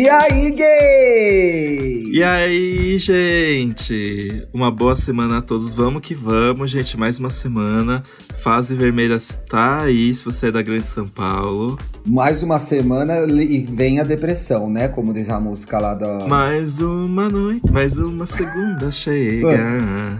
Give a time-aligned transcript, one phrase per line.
[0.00, 2.04] E aí, gay?
[2.10, 4.48] E aí, gente?
[4.50, 5.74] Uma boa semana a todos.
[5.74, 6.98] Vamos que vamos, gente.
[6.98, 8.02] Mais uma semana.
[8.42, 11.78] Fase vermelha está aí, se você é da Grande São Paulo.
[12.08, 14.88] Mais uma semana e vem a depressão, né?
[14.88, 16.26] Como diz a música lá da.
[16.26, 20.16] Mais uma noite, mais uma segunda chega.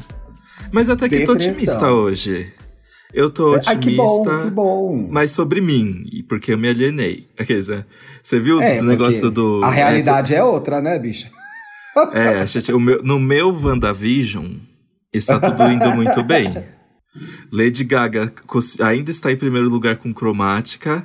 [0.70, 1.38] Mas até que Depressão.
[1.38, 2.52] tô otimista hoje.
[3.12, 3.70] Eu tô otimista.
[3.72, 5.09] Ai, que bom, que bom.
[5.10, 7.28] Mas sobre mim, porque eu me alienei.
[7.37, 7.87] Quer dizer,
[8.23, 9.62] você viu É, o negócio do.
[9.64, 11.28] A realidade é outra, né, bicho?
[12.15, 14.46] É, gente, o meu, no meu WandaVision
[15.12, 16.65] está tudo indo muito bem.
[17.52, 18.32] Lady Gaga
[18.80, 21.04] ainda está em primeiro lugar com cromática.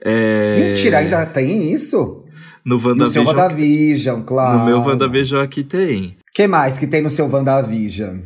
[0.00, 2.24] É, Mentira, ainda tem isso?
[2.64, 3.26] No No seu WandaVision.
[3.26, 4.58] WandaVision, claro.
[4.60, 6.16] no meu WandaVision aqui tem.
[6.32, 8.18] que mais que tem no seu WandaVision?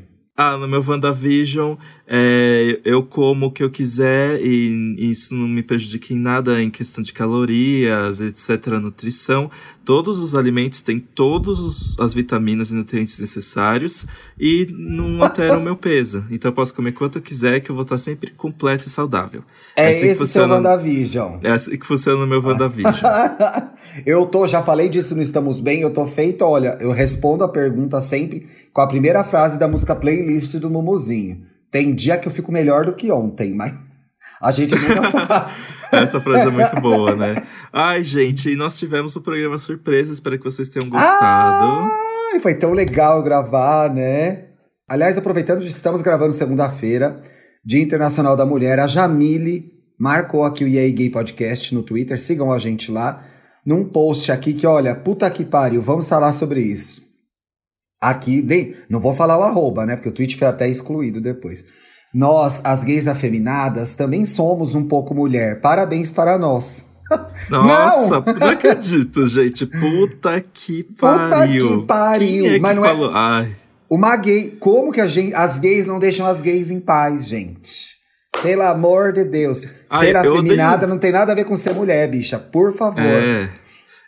[0.43, 1.75] Ah, no meu WandaVision,
[2.09, 6.71] é, eu como o que eu quiser e isso não me prejudica em nada em
[6.71, 9.51] questão de calorias, etc., nutrição.
[9.85, 14.07] Todos os alimentos têm todas as vitaminas e nutrientes necessários
[14.39, 16.25] e não alteram o meu peso.
[16.31, 19.43] Então eu posso comer quanto eu quiser que eu vou estar sempre completo e saudável.
[19.77, 21.39] É assim que esse seu funciona- WandaVision.
[21.43, 22.95] É assim que funciona no meu WandaVision.
[24.07, 27.49] Eu tô, já falei disso no Estamos Bem, eu tô feito, olha, eu respondo a
[27.49, 31.43] pergunta sempre com a primeira frase da música playlist do Mumuzinho.
[31.71, 33.73] Tem dia que eu fico melhor do que ontem, mas
[34.41, 35.53] a gente nunca sabe.
[35.93, 37.43] Essa frase é muito boa, né?
[37.73, 41.91] Ai, gente, e nós tivemos o programa surpresa, espero que vocês tenham gostado.
[42.33, 44.47] Ai, foi tão legal gravar, né?
[44.89, 47.23] Aliás, aproveitando, estamos gravando segunda-feira,
[47.65, 48.81] Dia Internacional da Mulher.
[48.81, 52.19] A Jamile marcou aqui o EA Gay Podcast no Twitter.
[52.19, 53.25] Sigam a gente lá.
[53.71, 57.03] Num post aqui que, olha, puta que pariu, vamos falar sobre isso.
[58.03, 59.95] Aqui, bem, não vou falar o arroba, né?
[59.95, 61.65] Porque o tweet foi até excluído depois.
[62.13, 65.61] Nós, as gays afeminadas, também somos um pouco mulher.
[65.61, 66.85] Parabéns para nós.
[67.49, 69.65] Nossa, não, acredito, gente.
[69.65, 71.69] Puta que pariu.
[71.69, 72.43] Puta que pariu.
[72.43, 73.11] Quem é que Mas não falou?
[73.11, 73.15] é...
[73.15, 73.57] Ai.
[73.89, 74.51] Uma gay.
[74.59, 78.01] Como que a gente, as gays não deixam as gays em paz, gente?
[78.43, 79.63] Pelo amor de Deus.
[79.89, 82.37] Ai, ser afeminada odeio- não tem nada a ver com ser mulher, bicha.
[82.37, 83.01] Por favor.
[83.01, 83.60] É.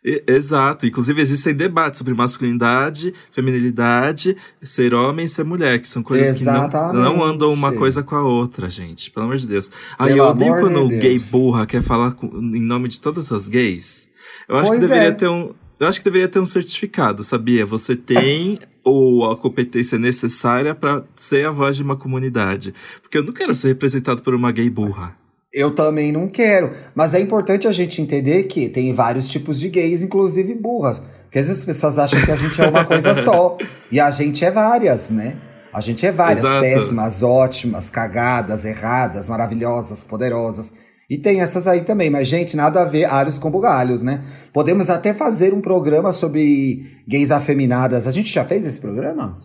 [0.05, 0.87] E- Exato.
[0.87, 6.45] Inclusive, existem debates sobre masculinidade, feminilidade, ser homem e ser mulher, que são coisas que
[6.45, 6.95] não, Exatamente.
[7.05, 9.11] não andam uma coisa com a outra, gente.
[9.11, 9.71] Pelo amor de Deus.
[9.99, 13.31] Aí Pelo eu odeio quando o gay burra quer falar com- em nome de todas
[13.33, 14.09] as gays.
[14.49, 15.13] Eu acho Pois que deveria é.
[15.13, 15.53] ter um.
[15.79, 17.67] Eu acho que deveria ter um certificado, sabia?
[17.67, 22.75] Você tem ou a competência necessária pra ser a voz de uma comunidade.
[23.01, 25.17] Porque eu não quero ser representado por uma gay burra.
[25.53, 26.73] Eu também não quero.
[26.95, 31.03] Mas é importante a gente entender que tem vários tipos de gays, inclusive burras.
[31.25, 33.57] Porque às vezes as pessoas acham que a gente é uma coisa só.
[33.91, 35.37] E a gente é várias, né?
[35.73, 36.61] A gente é várias, Exato.
[36.61, 40.73] péssimas, ótimas, cagadas, erradas, maravilhosas, poderosas.
[41.09, 44.25] E tem essas aí também, mas, gente, nada a ver alhos com bugalhos, né?
[44.53, 48.07] Podemos até fazer um programa sobre gays afeminadas.
[48.07, 49.41] A gente já fez esse programa?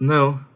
[0.00, 0.47] Não.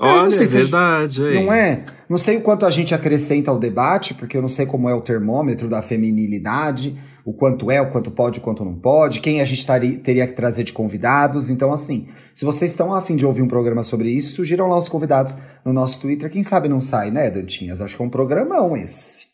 [0.00, 1.22] É, não Olha, sei é gente- verdade.
[1.22, 1.44] hein?
[1.44, 1.84] Não é?
[2.08, 4.94] Não sei o quanto a gente acrescenta ao debate, porque eu não sei como é
[4.94, 9.40] o termômetro da feminilidade, o quanto é, o quanto pode, o quanto não pode, quem
[9.40, 11.50] a gente tari- teria que trazer de convidados.
[11.50, 14.88] Então, assim, se vocês estão afim de ouvir um programa sobre isso, sugiram lá os
[14.88, 15.34] convidados
[15.64, 16.30] no nosso Twitter.
[16.30, 17.80] Quem sabe não sai, né, Dantinhas?
[17.80, 19.28] Acho que é um programão esse.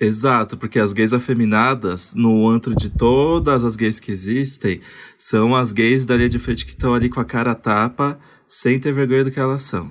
[0.00, 4.80] Exato, porque as gays afeminadas, no antro de todas as gays que existem,
[5.18, 8.78] são as gays da linha de frente que estão ali com a cara tapa, sem
[8.78, 9.90] ter vergonha do que elas são.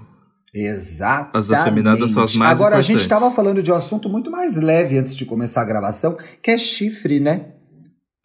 [0.54, 1.32] Exatamente.
[1.38, 3.18] As afeminadas são as mais Agora, a gente importantes.
[3.18, 6.58] estava falando de um assunto muito mais leve antes de começar a gravação, que é
[6.58, 7.46] chifre, né?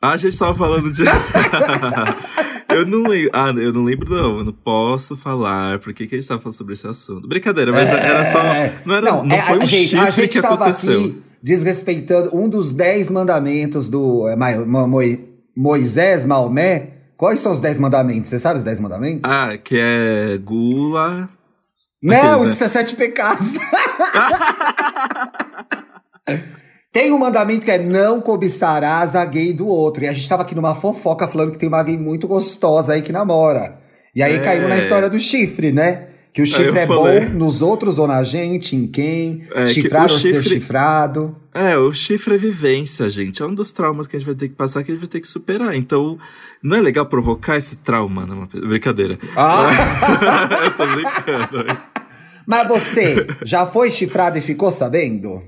[0.00, 1.03] Ah, a gente tava falando de.
[2.69, 3.31] eu não lembro.
[3.33, 4.39] Ah, eu não lembro, não.
[4.39, 5.78] Eu não posso falar.
[5.81, 7.27] Por que, a gente tava falando sobre esse assunto?
[7.27, 8.43] Brincadeira, mas era só.
[8.84, 11.00] Não, era, não, é, foi um gente, chifre a gente que aconteceu.
[11.00, 14.91] aqui desrespeitando um dos dez mandamentos do é, Mo-
[15.56, 16.91] Moisés, Maomé.
[17.16, 18.28] Quais são os dez mandamentos?
[18.31, 19.22] Você sabe os dez mandamentos?
[19.28, 21.28] Ah, que é gula.
[22.03, 23.54] Não, aqueles, isso é sete pecados.
[26.91, 30.04] Tem um mandamento que é não cobiçarás a gay do outro.
[30.04, 33.03] E a gente tava aqui numa fofoca falando que tem uma gay muito gostosa aí
[33.03, 33.78] que namora.
[34.15, 34.39] E aí É.
[34.39, 36.08] caímos na história do chifre, né?
[36.33, 37.21] Que o chifre é falei.
[37.27, 41.34] bom nos outros ou na gente, em quem, É, chifrar o ou ser chifre- chifrado.
[41.53, 43.42] É, o chifre é vivência, gente.
[43.42, 45.09] É um dos traumas que a gente vai ter que passar, que a gente vai
[45.10, 45.75] ter que superar.
[45.75, 46.16] Então,
[46.63, 48.69] não é legal provocar esse trauma numa pessoa.
[48.69, 49.19] Brincadeira.
[49.36, 50.48] Ah!
[50.65, 51.78] Eu tô brincando.
[52.47, 55.42] Mas você já foi chifrado e ficou sabendo?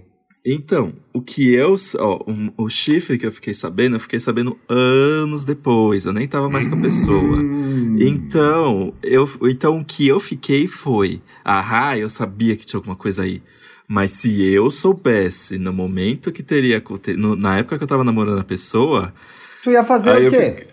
[0.45, 1.77] Então, o que eu.
[1.99, 6.07] Ó, um- o chifre que eu fiquei sabendo, eu fiquei sabendo anos depois.
[6.07, 7.37] Eu nem tava mais com a pessoa.
[7.37, 7.97] Hum.
[8.01, 11.21] Então, eu, então o que eu fiquei foi.
[11.45, 13.43] Ah, eu sabia que tinha alguma coisa aí.
[13.87, 16.83] Mas se eu soubesse no momento que teria.
[17.19, 19.13] no- na época que eu tava namorando a pessoa,
[19.63, 20.69] Tu ia fazer o quê?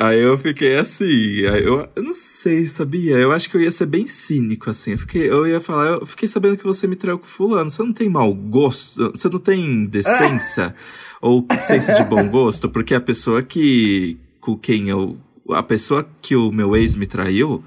[0.00, 3.18] Aí eu fiquei assim, aí eu, eu não sei, sabia?
[3.18, 4.92] Eu acho que eu ia ser bem cínico, assim.
[4.92, 7.68] Eu, fiquei, eu ia falar, eu fiquei sabendo que você me traiu com fulano.
[7.68, 9.10] Você não tem mau gosto?
[9.10, 10.74] Você não tem decência?
[11.20, 12.68] ou senso de bom gosto?
[12.68, 14.18] Porque a pessoa que.
[14.40, 15.18] com quem eu.
[15.50, 17.62] A pessoa que o meu ex me traiu.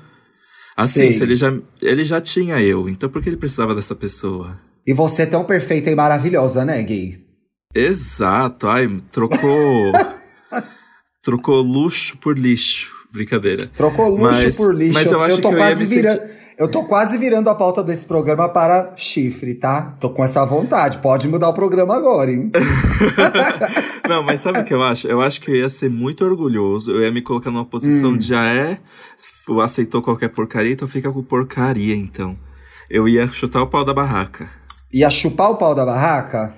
[0.76, 4.60] Assim, ele já, ele já tinha eu, então por que ele precisava dessa pessoa?
[4.88, 7.24] E você é tão perfeita e maravilhosa, né, gay?
[7.76, 9.92] Exato, ai, trocou.
[11.24, 12.92] trocou luxo por lixo.
[13.12, 13.70] Brincadeira.
[13.76, 14.94] Trocou luxo Mas- por lixo.
[14.96, 16.22] mas eu acho tô que eu quase me virando.
[16.56, 19.96] Eu tô quase virando a pauta desse programa para chifre, tá?
[20.00, 21.00] Tô com essa vontade.
[21.00, 22.52] Pode mudar o programa agora, hein?
[24.08, 25.08] Não, mas sabe o que eu acho?
[25.08, 26.92] Eu acho que eu ia ser muito orgulhoso.
[26.92, 28.18] Eu ia me colocar numa posição Hum.
[28.18, 28.78] de já é.
[29.64, 32.38] Aceitou qualquer porcaria, então fica com porcaria, então.
[32.90, 34.50] Eu ia chutar o pau da barraca.
[34.92, 36.54] Ia chupar o pau da barraca?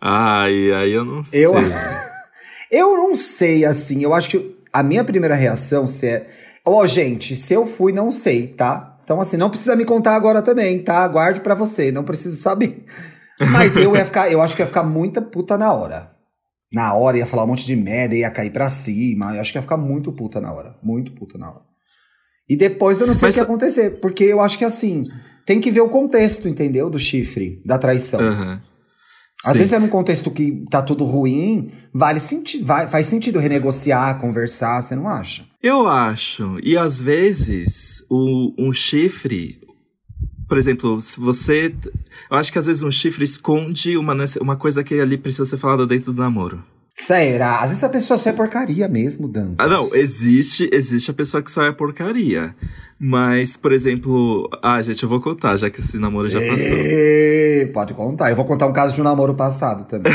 [0.00, 1.44] Ai, aí eu não sei.
[1.44, 1.54] Eu,
[2.70, 4.02] eu não sei, assim.
[4.02, 6.28] Eu acho que a minha primeira reação se é.
[6.64, 8.98] Ó, gente, se eu fui, não sei, tá?
[9.02, 11.06] Então, assim, não precisa me contar agora também, tá?
[11.08, 12.84] Guarde pra você, não preciso saber.
[13.50, 16.12] Mas eu ia ficar, eu acho que ia ficar muita puta na hora.
[16.72, 19.34] Na hora ia falar um monte de merda, ia cair pra cima.
[19.34, 20.76] Eu acho que ia ficar muito puta na hora.
[20.82, 21.62] Muito puta na hora.
[22.48, 25.04] E depois eu não sei Mas o que ia acontecer, porque eu acho que assim,
[25.46, 26.90] tem que ver o contexto, entendeu?
[26.90, 28.20] Do chifre, da traição.
[28.20, 28.62] Aham.
[29.44, 29.58] Às Sim.
[29.58, 34.82] vezes é num contexto que tá tudo ruim, vale senti vai, faz sentido renegociar, conversar,
[34.82, 35.44] você não acha?
[35.62, 36.58] Eu acho.
[36.62, 39.60] E às vezes, o, um chifre.
[40.46, 41.74] Por exemplo, se você.
[42.30, 45.56] Eu acho que às vezes um chifre esconde uma, uma coisa que ali precisa ser
[45.56, 46.62] falada dentro do namoro.
[47.00, 47.60] Será?
[47.60, 49.54] Às vezes a pessoa só é porcaria mesmo, Dan.
[49.58, 52.54] Ah, não, existe, existe a pessoa que só é porcaria.
[52.98, 57.72] Mas, por exemplo, ah, gente, eu vou contar, já que esse namoro já passou.
[57.72, 58.30] Pode contar.
[58.30, 60.12] Eu vou contar um caso de um namoro passado também.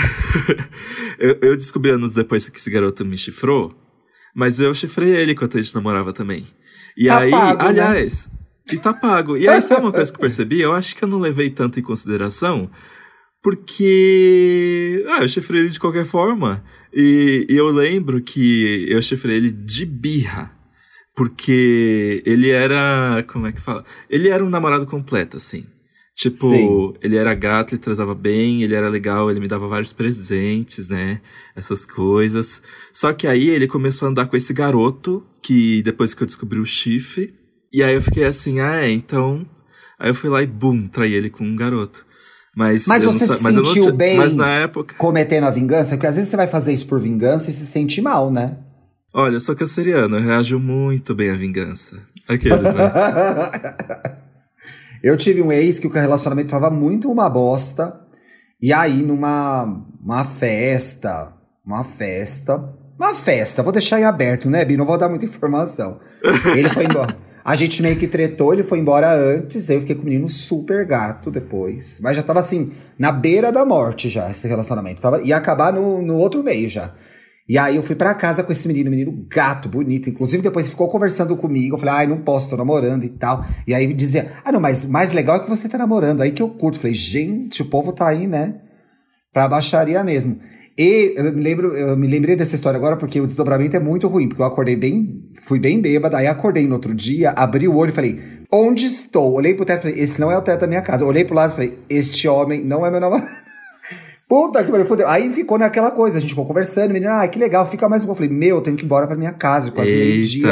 [1.18, 3.74] eu, eu descobri anos depois que esse garoto me chifrou,
[4.36, 6.46] mas eu chifrei ele enquanto a gente namorava também.
[6.96, 7.70] E Tá aí, pago, né?
[7.70, 8.30] aliás,
[8.72, 9.36] e tá pago.
[9.38, 10.62] E aí, sabe uma coisa que eu percebi?
[10.62, 12.70] Eu acho que eu não levei tanto em consideração,
[13.46, 15.06] porque.
[15.08, 16.64] Ah, eu chifrei ele de qualquer forma.
[16.92, 20.52] E, e eu lembro que eu chifrei ele de birra.
[21.16, 23.24] Porque ele era.
[23.28, 23.86] Como é que fala?
[24.10, 25.68] Ele era um namorado completo, assim.
[26.16, 26.94] Tipo, Sim.
[27.04, 31.22] ele era gato, ele transava bem, ele era legal, ele me dava vários presentes, né?
[31.56, 32.64] Essas coisas.
[32.92, 36.60] Só que aí ele começou a andar com esse garoto, que depois que eu descobri
[36.60, 37.36] o chifre.
[37.72, 39.48] E aí eu fiquei assim, ah, é, então.
[40.00, 42.06] Aí eu fui lá e bum, traí ele com um garoto.
[42.56, 44.18] Mas, Mas não você sa- se mas não sentiu ti- bem?
[44.18, 44.96] Mas na época.
[44.98, 48.02] Cometendo a vingança, porque às vezes você vai fazer isso por vingança e se sente
[48.02, 48.58] mal, né?
[49.14, 51.98] Olha, eu sou canceriano, eu reajo muito bem à vingança.
[52.28, 52.92] Aqueles, né?
[55.04, 58.00] eu tive um ex que o relacionamento tava muito uma bosta.
[58.62, 59.64] E aí, numa
[60.04, 61.34] uma festa,
[61.66, 62.58] uma festa,
[62.98, 64.78] uma festa, vou deixar em aberto, né, Bi?
[64.78, 66.00] Não vou dar muita informação.
[66.56, 67.16] Ele foi embora.
[67.46, 70.84] A gente meio que tretou, ele foi embora antes, eu fiquei com o menino super
[70.84, 72.00] gato depois.
[72.02, 75.00] Mas já tava assim, na beira da morte já, esse relacionamento.
[75.00, 76.96] Tava, ia acabar no, no outro meio já.
[77.48, 80.10] E aí eu fui pra casa com esse menino, menino gato, bonito.
[80.10, 81.76] Inclusive, depois ficou conversando comigo.
[81.76, 83.46] Eu falei, ai, não posso, tô namorando e tal.
[83.68, 86.22] E aí dizia, ah, não, mas o mais legal é que você tá namorando.
[86.22, 86.80] Aí que eu curto.
[86.80, 88.56] Falei, gente, o povo tá aí, né?
[89.32, 90.40] Pra baixaria mesmo.
[90.78, 94.08] E eu me, lembro, eu me lembrei dessa história agora porque o desdobramento é muito
[94.08, 94.28] ruim.
[94.28, 96.18] Porque eu acordei bem, fui bem bêbada.
[96.18, 98.20] Aí acordei no outro dia, abri o olho e falei,
[98.52, 99.34] onde estou?
[99.34, 101.06] Olhei pro teto e falei, esse não é o teto da minha casa.
[101.06, 103.28] Olhei pro lado e falei, este homem não é meu namorado.
[104.28, 105.08] Puta que pariu, fodeu.
[105.08, 108.08] Aí ficou naquela coisa, a gente ficou conversando, menino, ah, que legal, fica mais um
[108.08, 108.24] pouco.
[108.24, 110.48] Eu falei, meu, eu tenho que ir embora pra minha casa, quase meio-dia.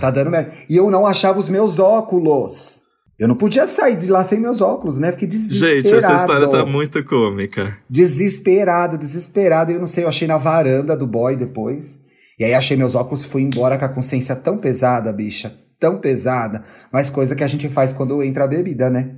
[0.00, 0.52] Tá dando merda.
[0.68, 2.87] E eu não achava os meus óculos.
[3.18, 5.10] Eu não podia sair de lá sem meus óculos, né?
[5.10, 5.74] Fiquei desesperado.
[5.74, 7.76] Gente, essa história tá muito cômica.
[7.90, 9.72] Desesperado, desesperado.
[9.72, 12.04] Eu não sei, eu achei na varanda do boy depois.
[12.38, 15.52] E aí achei meus óculos, fui embora com a consciência tão pesada, bicha.
[15.80, 16.64] Tão pesada.
[16.92, 19.16] Mas coisa que a gente faz quando entra a bebida, né?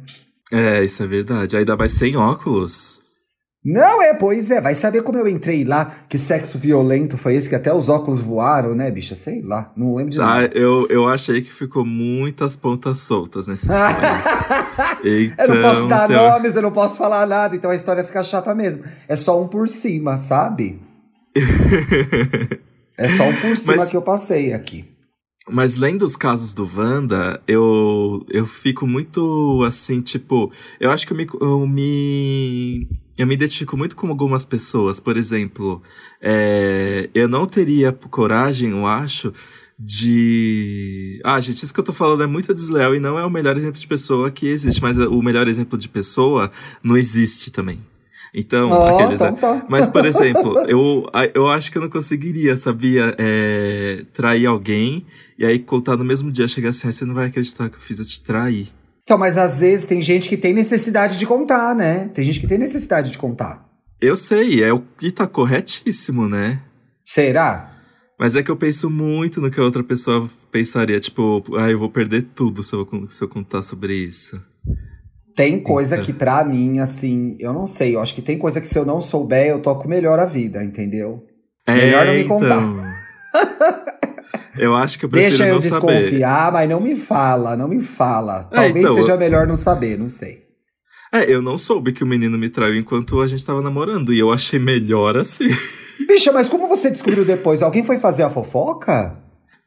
[0.51, 1.57] É, isso é verdade.
[1.57, 3.00] Ainda mais sem óculos.
[3.63, 4.59] Não, é, pois é.
[4.61, 8.23] Vai saber como eu entrei lá, que sexo violento foi esse, que até os óculos
[8.23, 9.15] voaram, né, bicha?
[9.15, 10.51] Sei lá, não lembro de Ah, nada.
[10.59, 15.33] eu, eu achei que ficou muitas pontas soltas nessa história.
[15.33, 18.03] então, eu não posso dar tem- nomes, eu não posso falar nada, então a história
[18.03, 18.83] fica chata mesmo.
[19.07, 20.81] É só um por cima, sabe?
[22.97, 24.85] É só um por cima Mas- que eu passei aqui.
[25.49, 31.13] Mas lendo os casos do Wanda, eu, eu fico muito assim, tipo, eu acho que
[31.13, 32.87] eu me, eu me,
[33.21, 34.99] eu me identifico muito com algumas pessoas.
[34.99, 35.83] Por exemplo,
[36.21, 39.33] é, eu não teria coragem, eu acho,
[39.79, 41.21] de.
[41.25, 43.57] Ah, gente, isso que eu tô falando é muito desleal e não é o melhor
[43.57, 46.51] exemplo de pessoa que existe, mas o melhor exemplo de pessoa
[46.83, 47.79] não existe também.
[48.33, 49.21] Então, Oh, aqueles.
[49.21, 49.67] então tá.
[49.69, 53.15] Mas, por exemplo, eu, eu acho que eu não conseguiria, sabia?
[53.19, 55.05] É, trair alguém
[55.39, 57.81] e aí contar no mesmo dia, chegar assim, "Ah, você não vai acreditar que eu
[57.81, 58.69] fiz eu te trair.
[59.11, 62.09] Então, mas às vezes tem gente que tem necessidade de contar, né?
[62.15, 63.69] Tem gente que tem necessidade de contar.
[64.01, 66.61] Eu sei, é o que tá corretíssimo, né?
[67.05, 67.73] Será?
[68.17, 71.01] Mas é que eu penso muito no que a outra pessoa pensaria.
[71.01, 74.41] Tipo, ah, eu vou perder tudo se eu, se eu contar sobre isso.
[75.35, 76.07] Tem coisa Eita.
[76.07, 77.97] que pra mim, assim, eu não sei.
[77.97, 80.63] Eu acho que tem coisa que se eu não souber, eu toco melhor a vida,
[80.63, 81.27] entendeu?
[81.67, 82.63] Melhor não me contar.
[84.59, 85.99] eu acho que eu prefiro Deixa eu não saber.
[86.01, 88.49] desconfiar, mas não me fala, não me fala.
[88.53, 90.45] É, Talvez então, seja eu- melhor não saber, não sei.
[91.13, 94.13] É, eu não soube que o menino me traiu enquanto a gente tava namorando.
[94.13, 95.49] E eu achei melhor assim.
[96.07, 97.63] Bicha, mas como você descobriu depois?
[97.63, 99.17] Alguém foi fazer a fofoca?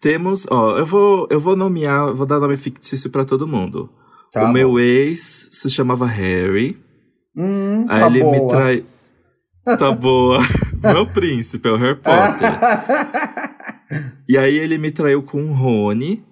[0.02, 3.90] Temos, ó, eu vou, eu vou nomear, vou dar nome fictício pra todo mundo.
[4.32, 4.54] Tá o bom.
[4.54, 6.78] meu ex se chamava Harry.
[7.36, 8.56] Hum, Aí tá ele me boa.
[8.56, 8.86] trai.
[9.78, 10.40] Tá boa.
[10.84, 13.53] meu príncipe, é o Harry Potter.
[14.28, 16.24] E aí ele me traiu com o Rony.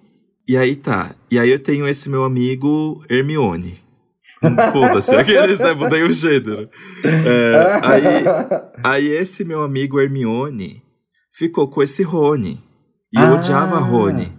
[0.48, 1.14] E aí tá.
[1.30, 3.78] E aí eu tenho esse meu amigo Hermione.
[4.42, 5.72] Hum, Foda-se, aqueles, né?
[5.72, 6.68] Mudei o gênero.
[7.04, 8.04] É, aí,
[8.82, 10.82] aí esse meu amigo Hermione
[11.32, 12.58] ficou com esse Rony.
[13.14, 13.34] E eu Ah.
[13.34, 14.32] odiava Rony.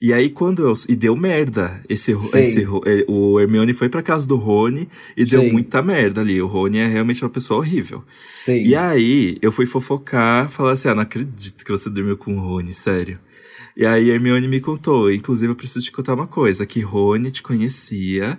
[0.00, 0.74] E aí quando eu.
[0.88, 1.82] E deu merda.
[1.88, 5.50] Esse, esse, eh, o Hermione foi pra casa do Rony e deu Sei.
[5.52, 6.40] muita merda ali.
[6.40, 8.04] O Rony é realmente uma pessoa horrível.
[8.32, 8.64] Sei.
[8.64, 12.40] E aí, eu fui fofocar, falar assim: ah, não acredito que você dormiu com o
[12.40, 13.18] Rony, sério.
[13.76, 15.10] E aí, Hermione me contou.
[15.10, 18.38] Inclusive, eu preciso te contar uma coisa: que Rony te conhecia,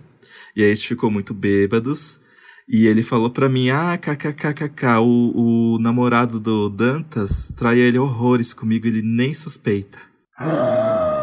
[0.56, 2.22] e aí a gente ficou muito bêbados.
[2.70, 8.54] E ele falou pra mim: ah, kkkk, o, o namorado do Dantas trai ele horrores
[8.54, 10.00] comigo, ele nem suspeita.
[10.38, 11.08] Ah.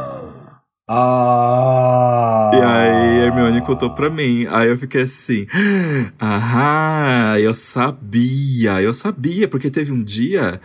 [0.88, 4.47] E aí, Hermione contou pra mim.
[4.49, 5.47] Aí eu fiquei assim:
[6.21, 10.61] ah, eu sabia, eu sabia, porque teve um dia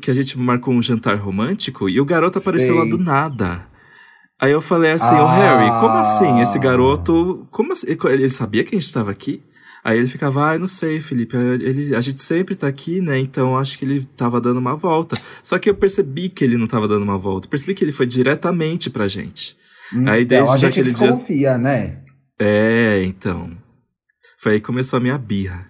[0.00, 2.90] que, a gente marcou um jantar romântico e o garoto apareceu lá Sei.
[2.90, 3.66] do nada.
[4.40, 5.36] Aí eu falei assim, ô Ah.
[5.36, 6.40] Harry, como assim?
[6.40, 7.46] Esse garoto.
[7.50, 7.86] Como assim?
[8.08, 9.42] Ele sabia que a gente estava aqui?
[9.82, 11.36] Aí ele ficava, ah, não sei, Felipe.
[11.36, 13.18] Ele, a gente sempre tá aqui, né?
[13.18, 15.18] Então acho que ele tava dando uma volta.
[15.42, 17.48] Só que eu percebi que ele não tava dando uma volta.
[17.48, 19.56] Percebi que ele foi diretamente pra gente.
[20.06, 21.98] Aí Então, desde a gente aquele dia- desconfia, né?
[22.38, 23.50] É, então.
[24.38, 25.68] Foi aí que começou a minha birra.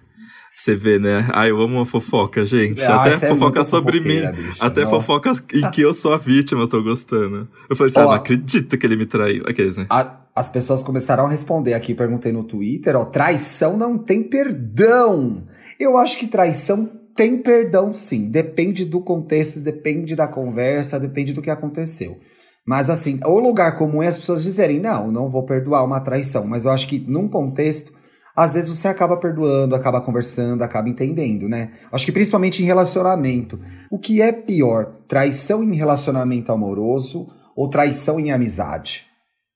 [0.55, 1.27] Você vê, né?
[1.33, 2.83] Ah, eu amo uma fofoca, gente.
[2.83, 4.21] Ah, Até é fofoca muito sobre mim.
[4.31, 4.63] bicha.
[4.63, 4.95] Até Nossa.
[4.95, 7.47] fofoca em que eu sou a vítima, eu tô gostando.
[7.69, 9.43] Eu falei assim, ah, não acredito que ele me traiu.
[9.47, 9.87] Aqueles, né?
[9.89, 15.43] A- as pessoas começaram a responder aqui, perguntei no Twitter, ó, traição não tem perdão.
[15.79, 21.43] Eu acho que traição tem perdão sim, depende do contexto, depende da conversa, depende do
[21.43, 22.17] que aconteceu.
[22.65, 26.47] Mas assim, o lugar comum é as pessoas dizerem, não, não vou perdoar uma traição,
[26.47, 27.93] mas eu acho que num contexto,
[28.35, 31.73] às vezes você acaba perdoando, acaba conversando, acaba entendendo, né?
[31.91, 33.59] Acho que principalmente em relacionamento.
[33.91, 39.10] O que é pior, traição em relacionamento amoroso ou traição em amizade?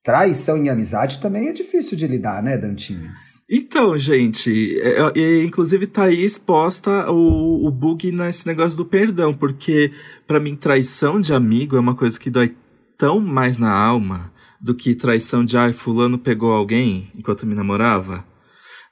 [0.05, 3.43] Traição em amizade também é difícil de lidar, né, Dantinhas?
[3.49, 9.33] Então, gente, é, é, inclusive tá aí exposta o, o bug nesse negócio do perdão,
[9.33, 9.91] porque
[10.27, 12.55] pra mim traição de amigo é uma coisa que dói
[12.95, 14.31] tão mais na alma
[14.61, 18.23] do que traição de ai, fulano pegou alguém enquanto me namorava.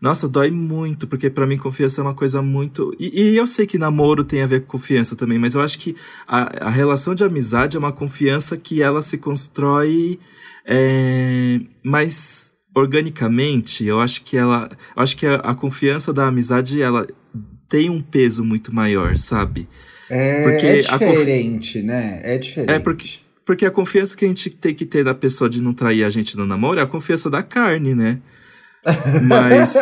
[0.02, 2.92] Nossa, dói muito, porque pra mim confiança é uma coisa muito.
[3.00, 5.78] E, e eu sei que namoro tem a ver com confiança também, mas eu acho
[5.78, 5.96] que
[6.28, 10.20] a, a relação de amizade é uma confiança que ela se constrói
[10.66, 13.86] é, mais organicamente.
[13.86, 14.70] Eu acho que ela.
[14.96, 17.08] Acho que a, a confiança da amizade ela
[17.70, 19.68] tem um peso muito maior, sabe?
[20.10, 22.20] É, Porque é a confi- diferente, né?
[22.24, 22.72] É diferente.
[22.72, 25.74] É porque- Porque a confiança que a gente tem que ter na pessoa de não
[25.74, 28.20] trair a gente no namoro é a confiança da carne, né?
[29.24, 29.74] Mas.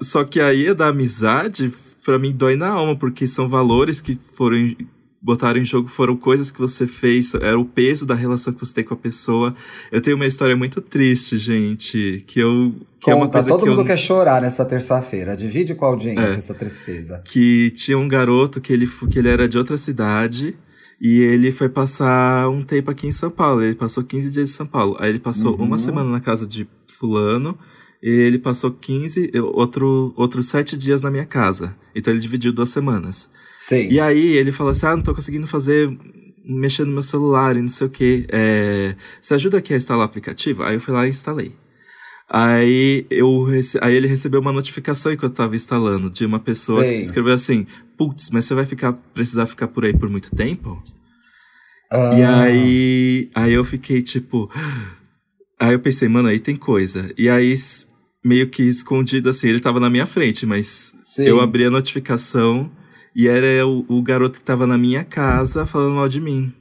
[0.00, 1.70] Só que aí a da amizade,
[2.04, 4.74] pra mim, dói na alma, porque são valores que foram.
[5.22, 8.72] Botaram em jogo, foram coisas que você fez, era o peso da relação que você
[8.72, 9.54] tem com a pessoa.
[9.92, 12.74] Eu tenho uma história muito triste, gente, que eu.
[12.98, 15.36] Que é uma Conta, coisa todo que mundo eu, quer chorar nessa terça-feira.
[15.36, 16.34] Divide com a audiência É.
[16.34, 17.22] essa tristeza.
[17.24, 20.56] que tinha um garoto que ele, que ele era de outra cidade
[21.00, 23.62] e ele foi passar um tempo aqui em São Paulo.
[23.62, 24.96] Ele passou 15 dias em São Paulo.
[24.98, 25.64] Aí ele passou Uhum.
[25.64, 27.58] uma semana na casa de fulano
[28.02, 31.76] ele passou 15, eu- outro, outros 7 dias na minha casa.
[31.94, 33.30] Então ele dividiu duas semanas.
[33.56, 33.88] Sim.
[33.90, 35.90] E aí ele falou assim: ah, não tô conseguindo fazer.
[36.42, 38.26] Mexer no meu celular e não sei o que.
[38.30, 40.62] É, você ajuda aqui a instalar o aplicativo?
[40.62, 41.52] Aí eu fui lá e instalei.
[42.32, 43.76] Aí, eu rece...
[43.82, 46.96] aí ele recebeu uma notificação enquanto eu tava instalando de uma pessoa Sei.
[46.96, 47.66] que escreveu assim:
[47.98, 50.82] Putz, mas você vai ficar, precisar ficar por aí por muito tempo?
[51.92, 54.50] Ah, E aí, aí eu fiquei tipo.
[55.62, 57.12] Aí eu pensei, mano, aí tem coisa.
[57.18, 57.54] E aí
[58.24, 59.48] meio que escondido assim.
[59.48, 61.24] Ele tava na minha frente, mas Sim.
[61.24, 62.70] eu abri a notificação
[63.14, 66.52] e era o, o garoto que tava na minha casa falando mal de mim.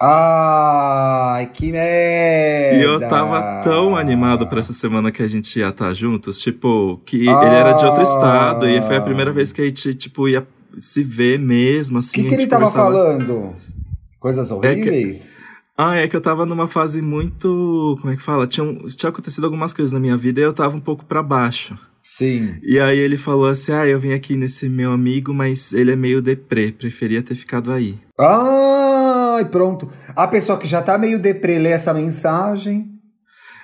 [0.00, 2.76] Ai, que merda!
[2.76, 6.38] E eu tava tão animado pra essa semana que a gente ia estar tá juntos,
[6.38, 7.42] tipo, que ah.
[7.44, 10.46] ele era de outro estado e foi a primeira vez que a gente, tipo, ia
[10.78, 12.20] se ver mesmo, assim.
[12.20, 13.54] O que, que ele tava falando?
[14.18, 15.38] Coisas horríveis?
[15.38, 15.55] É que...
[15.78, 17.98] Ah, é que eu tava numa fase muito.
[18.00, 18.46] Como é que fala?
[18.46, 18.66] Tinha,
[18.96, 21.78] tinha acontecido algumas coisas na minha vida e eu tava um pouco para baixo.
[22.02, 22.54] Sim.
[22.62, 25.96] E aí ele falou assim: Ah, eu vim aqui nesse meu amigo, mas ele é
[25.96, 27.98] meio deprê, preferia ter ficado aí.
[28.18, 29.90] Ah, e pronto.
[30.14, 32.92] A pessoa que já tá meio deprê lê essa mensagem.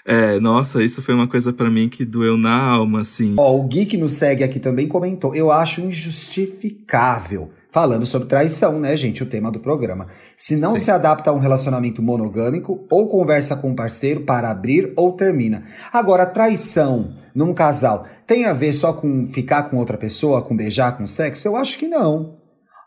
[0.05, 3.37] É, nossa, isso foi uma coisa para mim que doeu na alma, assim.
[3.39, 5.35] Ó, o Gui que nos segue aqui também comentou.
[5.35, 7.53] Eu acho injustificável.
[7.73, 9.23] Falando sobre traição, né, gente?
[9.23, 10.09] O tema do programa.
[10.37, 10.83] Se não Sim.
[10.83, 15.13] se adapta a um relacionamento monogâmico, ou conversa com o um parceiro para abrir ou
[15.13, 15.65] termina.
[15.93, 20.97] Agora, traição num casal tem a ver só com ficar com outra pessoa, com beijar,
[20.97, 21.49] com sexo?
[21.49, 22.37] Eu acho que não.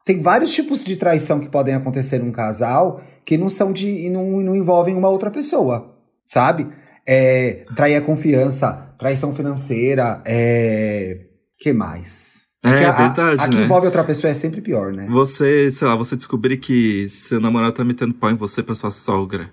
[0.05, 3.87] Tem vários tipos de traição que podem acontecer num casal que não são de.
[3.87, 6.69] e não, não envolvem uma outra pessoa, sabe?
[7.05, 11.19] é, trair a confiança, traição financeira, é.
[11.59, 12.44] que mais?
[12.65, 13.63] É, é verdade, a, a, que né?
[13.63, 15.07] envolve outra pessoa é sempre pior, né?
[15.09, 18.91] Você, sei lá, você descobrir que seu namorado tá metendo pau em você pra sua
[18.91, 19.49] sogra.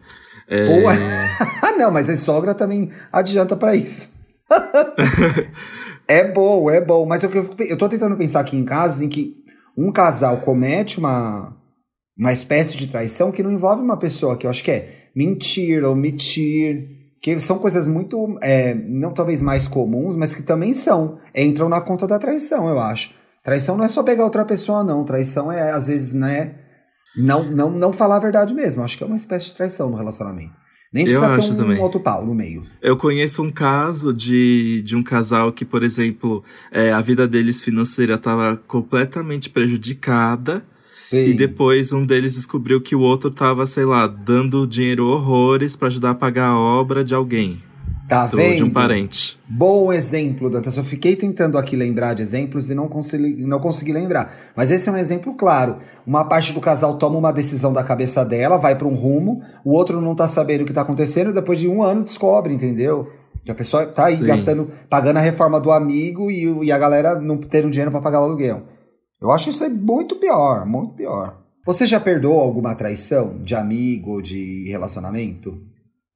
[0.49, 0.67] É...
[0.67, 4.11] Pô, não, mas a sogra também adianta para isso.
[6.09, 7.07] é bom, é bom.
[7.07, 9.37] Mas eu, eu, eu tô tentando pensar aqui em casos em que
[9.77, 11.57] um casal comete uma,
[12.19, 15.85] uma espécie de traição que não envolve uma pessoa, que eu acho que é mentir,
[15.85, 21.69] omitir, que são coisas muito, é, não talvez mais comuns, mas que também são, entram
[21.69, 23.15] na conta da traição, eu acho.
[23.45, 25.05] Traição não é só pegar outra pessoa, não.
[25.05, 26.57] Traição é, às vezes, né,
[27.17, 28.83] não, não, não falar a verdade mesmo.
[28.83, 30.53] Acho que é uma espécie de traição no relacionamento.
[30.93, 31.79] Nem precisa eu ter um, também.
[31.79, 32.65] um outro pau no meio.
[32.83, 37.63] Eu conheço um caso de, de um casal que, por exemplo, é, a vida deles
[37.63, 40.65] financeira estava completamente prejudicada
[41.03, 41.25] Sim.
[41.25, 45.89] E depois um deles descobriu que o outro tava, sei lá, dando dinheiro horrores para
[45.89, 47.61] ajudar a pagar a obra de alguém.
[48.09, 48.57] Tá do, vendo?
[48.59, 49.37] De um parente.
[49.49, 50.77] Bom exemplo, Dantas.
[50.77, 54.33] Eu fiquei tentando aqui lembrar de exemplos e não consegui, não consegui lembrar.
[54.55, 55.79] Mas esse é um exemplo claro.
[56.07, 59.73] Uma parte do casal toma uma decisão da cabeça dela, vai para um rumo, o
[59.75, 63.11] outro não tá sabendo o que tá acontecendo, depois de um ano descobre, entendeu?
[63.45, 64.25] Que a pessoa tá aí Sim.
[64.25, 68.21] gastando, pagando a reforma do amigo e, e a galera não tendo dinheiro para pagar
[68.21, 68.63] o aluguel.
[69.23, 71.41] Eu acho isso aí muito pior, muito pior.
[71.65, 75.63] Você já perdoou alguma traição de amigo, de relacionamento?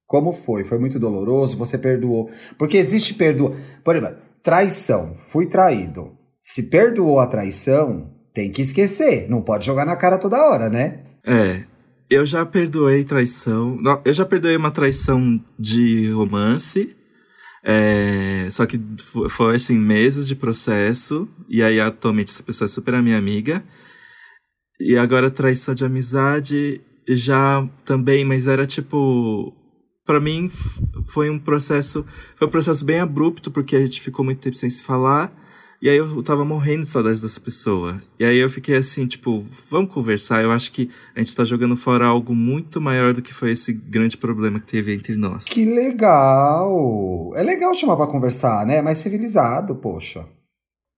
[0.04, 0.64] Como foi?
[0.64, 1.56] Foi muito doloroso?
[1.56, 2.28] Você perdoou?
[2.58, 3.56] Porque existe perdoa.
[3.84, 5.14] Por exemplo, traição.
[5.14, 6.16] Fui traído.
[6.42, 9.28] Se perdoou a traição, tem que esquecer.
[9.30, 11.04] Não pode jogar na cara toda hora, né?
[11.24, 11.62] É.
[12.10, 13.78] Eu já perdoei traição.
[14.04, 16.95] Eu já perdoei uma traição de romance.
[17.62, 18.80] É, só que
[19.28, 23.64] foi assim, meses de processo, e aí atualmente essa pessoa é super a minha amiga.
[24.80, 29.52] E agora traição de amizade já também, mas era tipo.
[30.04, 30.50] para mim
[31.06, 32.04] foi um processo.
[32.36, 35.32] Foi um processo bem abrupto, porque a gente ficou muito tempo sem se falar.
[35.80, 38.00] E aí eu tava morrendo de saudade dessa pessoa.
[38.18, 40.42] E aí eu fiquei assim, tipo, vamos conversar.
[40.42, 43.72] Eu acho que a gente tá jogando fora algo muito maior do que foi esse
[43.72, 45.44] grande problema que teve entre nós.
[45.44, 47.32] Que legal!
[47.36, 48.80] É legal chamar para conversar, né?
[48.80, 50.26] Mais civilizado, poxa.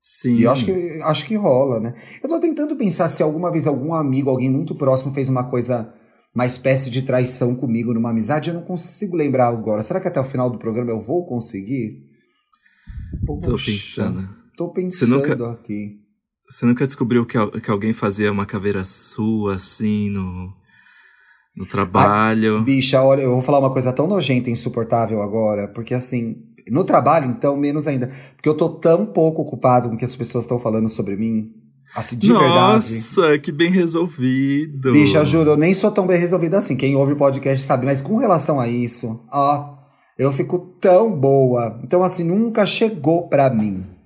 [0.00, 0.36] Sim.
[0.36, 1.94] E eu acho que, acho que rola, né?
[2.22, 5.92] Eu tô tentando pensar se alguma vez algum amigo, alguém muito próximo fez uma coisa,
[6.32, 8.48] uma espécie de traição comigo numa amizade.
[8.48, 9.82] Eu não consigo lembrar agora.
[9.82, 12.06] Será que até o final do programa eu vou conseguir?
[13.26, 13.50] Poxa.
[13.50, 14.38] Tô pensando.
[14.58, 16.00] Tô pensando você nunca, aqui.
[16.50, 20.52] Você nunca descobriu que, que alguém fazia uma caveira sua, assim, no,
[21.56, 22.58] no trabalho?
[22.58, 26.38] Ah, bicha, olha, eu vou falar uma coisa tão nojenta e insuportável agora, porque assim,
[26.68, 28.10] no trabalho, então, menos ainda.
[28.34, 31.52] Porque eu tô tão pouco ocupado com o que as pessoas estão falando sobre mim.
[31.94, 32.94] Assim, de Nossa, verdade.
[32.94, 34.90] Nossa, que bem resolvido.
[34.90, 36.76] Bicha, juro, eu nem sou tão bem resolvido assim.
[36.76, 39.76] Quem ouve o podcast sabe, mas com relação a isso, ó,
[40.18, 41.78] eu fico tão boa.
[41.84, 43.97] Então, assim, nunca chegou pra mim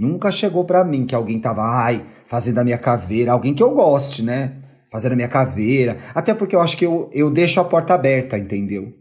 [0.00, 3.70] Nunca chegou para mim que alguém tava, ai, fazendo a minha caveira, alguém que eu
[3.72, 4.54] goste, né?
[4.90, 5.98] Fazendo a minha caveira.
[6.14, 8.94] Até porque eu acho que eu, eu deixo a porta aberta, entendeu?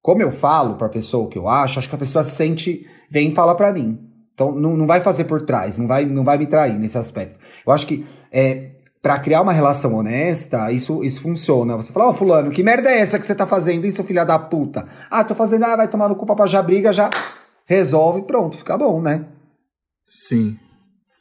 [0.00, 3.30] Como eu falo pra pessoa o que eu acho, acho que a pessoa sente, vem
[3.30, 3.98] e fala pra mim.
[4.34, 7.40] Então não, não vai fazer por trás, não vai, não vai me trair nesse aspecto.
[7.66, 8.70] Eu acho que é,
[9.02, 11.74] para criar uma relação honesta, isso, isso funciona.
[11.74, 14.04] Você fala, ó, oh, fulano, que merda é essa que você tá fazendo, hein, seu
[14.04, 14.86] filho da puta?
[15.10, 17.10] Ah, tô fazendo, ah, vai tomar no cu, pra já briga, já
[17.64, 19.24] resolve, pronto, fica bom, né?
[20.10, 20.58] Sim.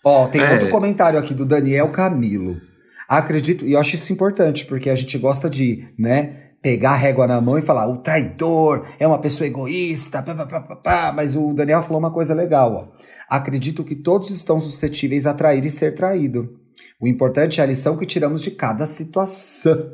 [0.04, 0.54] Ó, tem é.
[0.54, 2.62] outro comentário aqui do Daniel Camilo.
[3.08, 7.28] Acredito, e eu acho isso importante, porque a gente gosta de, né, pegar a régua
[7.28, 11.36] na mão e falar: o traidor é uma pessoa egoísta, pá, pá, pá, pá, mas
[11.36, 13.06] o Daniel falou uma coisa legal, ó.
[13.30, 16.60] Acredito que todos estão suscetíveis a trair e ser traído.
[17.00, 19.92] O importante é a lição que tiramos de cada situação.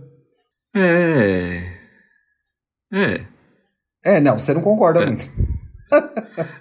[0.76, 1.62] É.
[2.94, 3.22] É.
[4.04, 5.06] É, não, você não concorda é.
[5.06, 5.30] muito.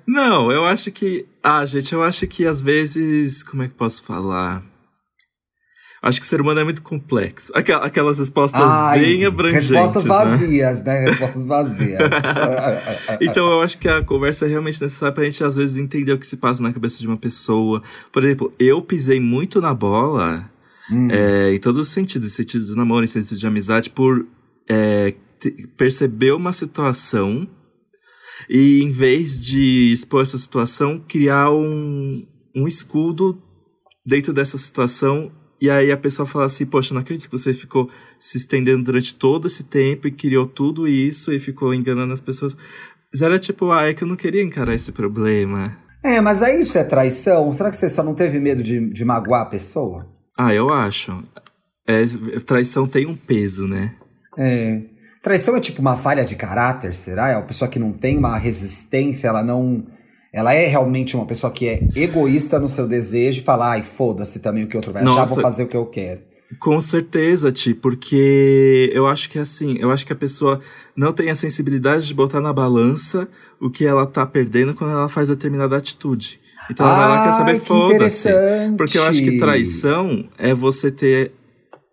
[0.07, 1.27] Não, eu acho que.
[1.43, 3.43] Ah, gente, eu acho que às vezes.
[3.43, 4.63] Como é que posso falar?
[6.03, 7.53] Acho que o ser humano é muito complexo.
[7.55, 9.69] Aquelas respostas Ai, bem abrangentes.
[9.69, 10.09] Respostas né?
[10.09, 11.01] vazias, né?
[11.01, 11.11] né?
[11.11, 12.01] Respostas vazias.
[13.21, 16.19] então eu acho que a conversa é realmente necessária pra gente, às vezes, entender o
[16.19, 17.83] que se passa na cabeça de uma pessoa.
[18.11, 20.51] Por exemplo, eu pisei muito na bola,
[20.91, 21.09] hum.
[21.11, 24.25] é, em todos os sentidos, em sentido de namoro, em sentido de amizade, por
[24.67, 25.13] é,
[25.77, 27.47] perceber uma situação
[28.49, 33.43] e, em vez de expor essa situação, criar um, um escudo
[34.05, 37.91] dentro dessa situação e aí a pessoa fala assim, poxa, não acredito que você ficou
[38.19, 42.57] se estendendo durante todo esse tempo e criou tudo isso e ficou enganando as pessoas.
[43.13, 45.77] Mas era tipo, ah, é que eu não queria encarar esse problema.
[46.03, 47.53] É, mas aí isso é traição?
[47.53, 50.09] Será que você só não teve medo de, de magoar a pessoa?
[50.39, 51.23] Ah, eu acho.
[51.87, 52.05] É,
[52.47, 53.95] traição tem um peso, né?
[54.39, 54.81] É.
[55.23, 57.29] Traição é tipo uma falha de caráter, será?
[57.29, 59.85] É uma pessoa que não tem uma resistência, ela não
[60.33, 64.39] ela é realmente uma pessoa que é egoísta no seu desejo e fala, ai, foda-se
[64.39, 66.21] também o que o outro vai Nossa, achar, vou fazer o que eu quero.
[66.59, 70.61] Com certeza, Ti, porque eu acho que é assim, eu acho que a pessoa
[70.97, 73.29] não tem a sensibilidade de botar na balança
[73.61, 76.41] o que ela tá perdendo quando ela faz determinada atitude.
[76.71, 78.29] Então ela, ela quer saber, foda-se.
[78.77, 81.33] Porque eu acho que traição é você ter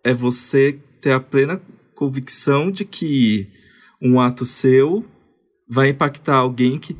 [0.04, 1.60] é você ter a plena
[1.98, 3.48] convicção de que
[4.00, 5.04] um ato seu
[5.68, 6.96] vai impactar alguém que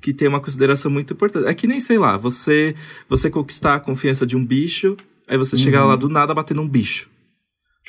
[0.00, 1.46] que tem uma consideração muito importante.
[1.46, 2.74] É que nem, sei lá, você
[3.08, 4.96] você conquistar a confiança de um bicho,
[5.28, 5.62] aí você uhum.
[5.62, 7.10] chegar lá do nada batendo um bicho.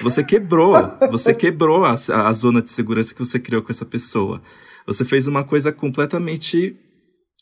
[0.02, 0.74] Você quebrou,
[1.10, 4.41] você quebrou a, a zona de segurança que você criou com essa pessoa.
[4.86, 6.76] Você fez uma coisa completamente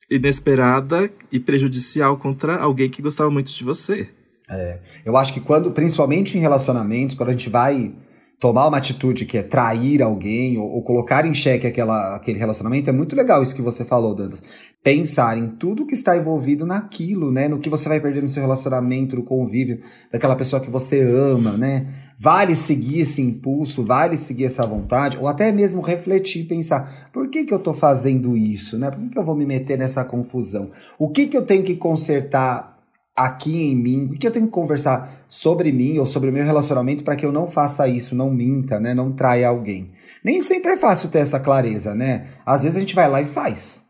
[0.10, 4.10] inesperada e prejudicial contra alguém que gostava muito de você.
[4.50, 7.94] É, eu acho que quando, principalmente em relacionamentos, quando a gente vai
[8.40, 12.90] tomar uma atitude que é trair alguém ou, ou, colocar em xeque aquela, aquele relacionamento,
[12.90, 14.44] é muito legal isso que você falou, Dantas.
[14.84, 17.48] Pensar em tudo que está envolvido naquilo, né?
[17.48, 21.58] No que você vai perder no seu relacionamento, no convívio daquela pessoa que você ama,
[21.58, 21.88] né?
[22.20, 27.44] Vale seguir esse impulso, vale seguir essa vontade, ou até mesmo refletir, pensar, por que,
[27.44, 28.90] que eu estou fazendo isso, né?
[28.90, 30.72] Por que, que eu vou me meter nessa confusão?
[30.98, 32.77] O que, que eu tenho que consertar
[33.18, 36.46] aqui em mim, o que eu tenho que conversar sobre mim ou sobre o meu
[36.46, 39.92] relacionamento para que eu não faça isso, não minta, né, não traia alguém.
[40.24, 42.28] Nem sempre é fácil ter essa clareza, né?
[42.46, 43.82] Às vezes a gente vai lá e faz.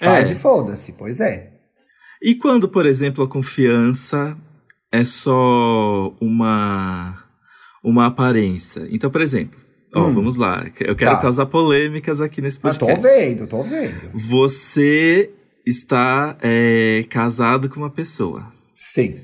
[0.00, 0.32] Faz é.
[0.32, 1.52] e foda-se, pois é.
[2.22, 4.36] E quando, por exemplo, a confiança
[4.90, 7.24] é só uma
[7.82, 8.86] uma aparência.
[8.90, 9.58] Então, por exemplo,
[9.94, 10.14] ó, hum.
[10.14, 11.20] vamos lá, eu quero tá.
[11.20, 12.92] causar polêmicas aqui nesse podcast.
[12.92, 14.10] Ah, tô vendo, tô vendo.
[14.12, 15.30] Você
[15.66, 18.52] está é, casado com uma pessoa.
[18.74, 19.20] Sim.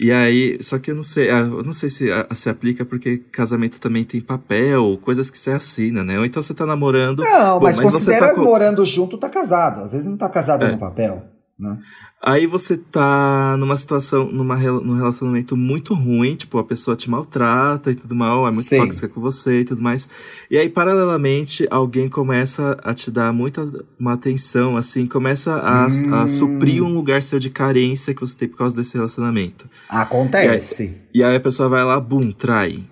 [0.00, 2.84] E aí, só que eu não sei, ah, eu não sei se ah, se aplica
[2.84, 6.18] porque casamento também tem papel, coisas que você assina, né?
[6.18, 7.22] Ou então você tá namorando.
[7.22, 9.80] Não, bom, mas, mas considera tá morando junto, tá casado.
[9.80, 10.72] Às vezes não tá casado é.
[10.72, 11.24] no papel.
[11.58, 11.78] Né?
[12.26, 17.92] Aí você tá numa situação, numa, num relacionamento muito ruim, tipo, a pessoa te maltrata
[17.92, 18.78] e tudo mal, é muito Sim.
[18.78, 20.08] tóxica com você e tudo mais.
[20.50, 26.14] E aí, paralelamente, alguém começa a te dar muita uma atenção, assim, começa a, hum.
[26.14, 29.70] a suprir um lugar seu de carência que você tem por causa desse relacionamento.
[29.88, 30.82] Acontece.
[31.14, 32.82] E aí, e aí a pessoa vai lá, bum, trai.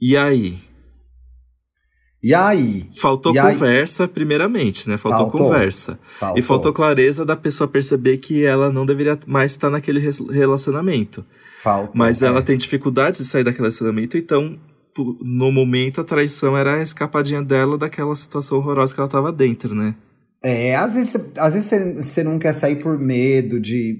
[0.00, 0.69] E aí?
[2.22, 2.86] E aí?
[2.94, 4.08] Faltou e conversa, aí?
[4.08, 4.98] primeiramente, né?
[4.98, 5.98] Faltou, faltou conversa.
[6.18, 6.38] Faltou.
[6.38, 11.24] E faltou clareza da pessoa perceber que ela não deveria mais estar naquele relacionamento.
[11.62, 11.92] Faltou.
[11.94, 12.26] Mas é.
[12.26, 14.58] ela tem dificuldade de sair daquele relacionamento, então,
[15.22, 19.74] no momento, a traição era a escapadinha dela daquela situação horrorosa que ela estava dentro,
[19.74, 19.94] né?
[20.42, 23.98] É, às vezes, às vezes você não quer sair por medo de.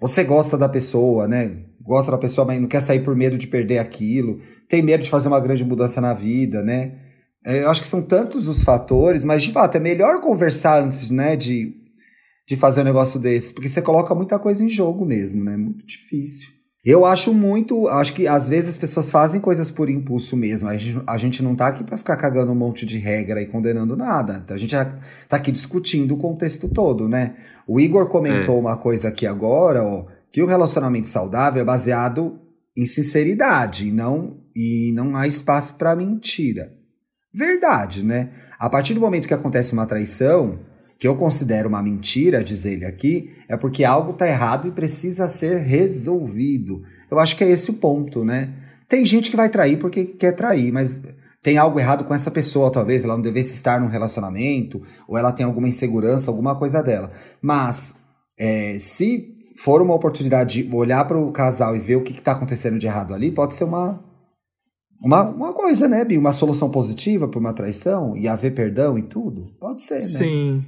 [0.00, 1.64] Você gosta da pessoa, né?
[1.80, 4.40] Gosta da pessoa, mas não quer sair por medo de perder aquilo.
[4.68, 7.05] Tem medo de fazer uma grande mudança na vida, né?
[7.46, 11.10] É, eu acho que são tantos os fatores, mas de fato é melhor conversar antes,
[11.10, 11.76] né, de,
[12.48, 15.56] de fazer um negócio desse, porque você coloca muita coisa em jogo mesmo, né?
[15.56, 16.48] Muito difícil.
[16.84, 20.68] Eu acho muito, acho que às vezes as pessoas fazem coisas por impulso mesmo.
[20.68, 23.46] A gente, a gente não tá aqui para ficar cagando um monte de regra e
[23.46, 24.40] condenando nada.
[24.44, 24.84] Então a gente já
[25.28, 27.36] tá aqui discutindo o contexto todo, né?
[27.66, 28.60] O Igor comentou é.
[28.60, 32.40] uma coisa aqui agora, ó, que o relacionamento saudável é baseado
[32.76, 36.76] em sinceridade, e não e não há espaço para mentira
[37.36, 38.30] verdade, né?
[38.58, 40.58] A partir do momento que acontece uma traição,
[40.98, 45.28] que eu considero uma mentira, diz ele aqui, é porque algo está errado e precisa
[45.28, 46.82] ser resolvido.
[47.10, 48.54] Eu acho que é esse o ponto, né?
[48.88, 51.02] Tem gente que vai trair porque quer trair, mas
[51.42, 55.30] tem algo errado com essa pessoa, talvez ela não devesse estar num relacionamento, ou ela
[55.30, 57.10] tem alguma insegurança, alguma coisa dela.
[57.42, 57.94] Mas
[58.38, 62.32] é, se for uma oportunidade de olhar para o casal e ver o que está
[62.32, 64.02] acontecendo de errado ali, pode ser uma,
[65.00, 66.18] uma, uma coisa, né, Bi?
[66.18, 69.46] Uma solução positiva para uma traição e haver perdão e tudo.
[69.58, 70.00] Pode ser, né?
[70.00, 70.64] Sim.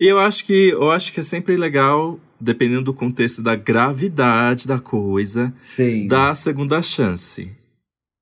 [0.00, 4.66] E eu acho que eu acho que é sempre legal, dependendo do contexto da gravidade
[4.66, 6.06] da coisa, Sim.
[6.08, 7.52] dar a segunda chance.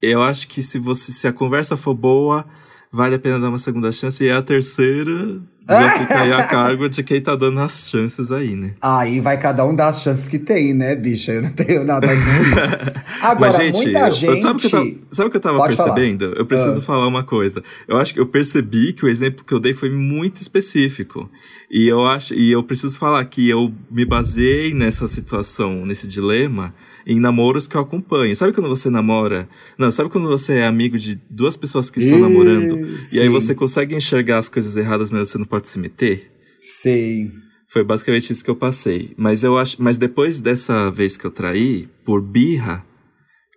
[0.02, 2.46] Eu acho que se você se a conversa for boa,
[2.92, 4.22] vale a pena dar uma segunda chance.
[4.24, 8.56] E a terceira vai ficar aí a cargo de quem tá dando as chances aí,
[8.56, 8.72] né?
[8.80, 11.32] Aí vai cada um dar as chances que tem, né, bicha?
[11.32, 13.02] Eu não tenho nada com isso.
[13.20, 14.40] Agora, Mas, gente, muita eu- gente.
[14.42, 15.92] sabe o que eu tava, sabe o que eu tava Pode falar.
[15.94, 16.24] percebendo?
[16.36, 16.82] Eu preciso Ah.
[16.82, 17.62] falar uma coisa.
[17.86, 21.30] Eu acho que eu percebi que o exemplo que eu dei foi muito específico.
[21.70, 26.72] E eu acho, e eu preciso falar que eu me baseei nessa situação, nesse dilema,
[27.08, 28.36] em namoros que eu acompanho.
[28.36, 29.48] Sabe quando você namora?
[29.78, 32.78] Não, sabe quando você é amigo de duas pessoas que estão Ih, namorando?
[33.12, 33.28] E aí sim.
[33.30, 36.30] você consegue enxergar as coisas erradas, mas você não pode se meter?
[36.58, 37.30] Sei.
[37.70, 39.14] Foi basicamente isso que eu passei.
[39.16, 42.84] Mas eu acho, mas depois dessa vez que eu traí, por birra,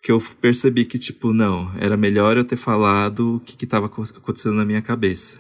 [0.02, 3.88] que eu percebi que tipo, não, era melhor eu ter falado o que que tava
[3.88, 5.36] acon- acontecendo na minha cabeça.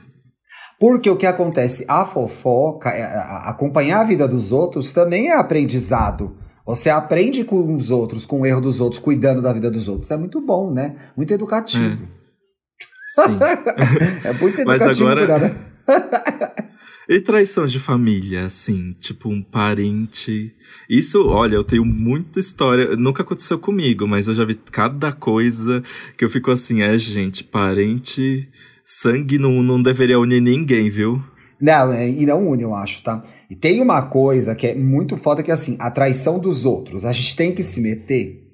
[0.80, 3.04] Porque o que acontece, a fofoca, é,
[3.47, 6.36] acompanhar a vida dos outros também é aprendizado.
[6.65, 10.12] Você aprende com os outros, com o erro dos outros, cuidando da vida dos outros.
[10.12, 10.95] É muito bom, né?
[11.17, 12.08] Muito educativo.
[13.15, 13.38] Sim.
[14.24, 15.56] É, muito Mas educativo agora- cuidar, né?
[17.10, 20.54] e traição de família, assim, tipo um parente.
[20.89, 22.95] Isso, olha, eu tenho muita história.
[22.95, 25.84] Nunca aconteceu comigo, mas eu já vi cada coisa
[26.17, 28.47] que eu fico assim, é, gente, parente.
[28.86, 31.21] Sangue não, não deveria unir ninguém, viu?
[31.60, 33.21] Não, é, e não une, eu acho, tá?
[33.52, 37.04] E tem uma coisa que é muito foda, que é assim, a traição dos outros.
[37.04, 38.48] A gente tem que se meter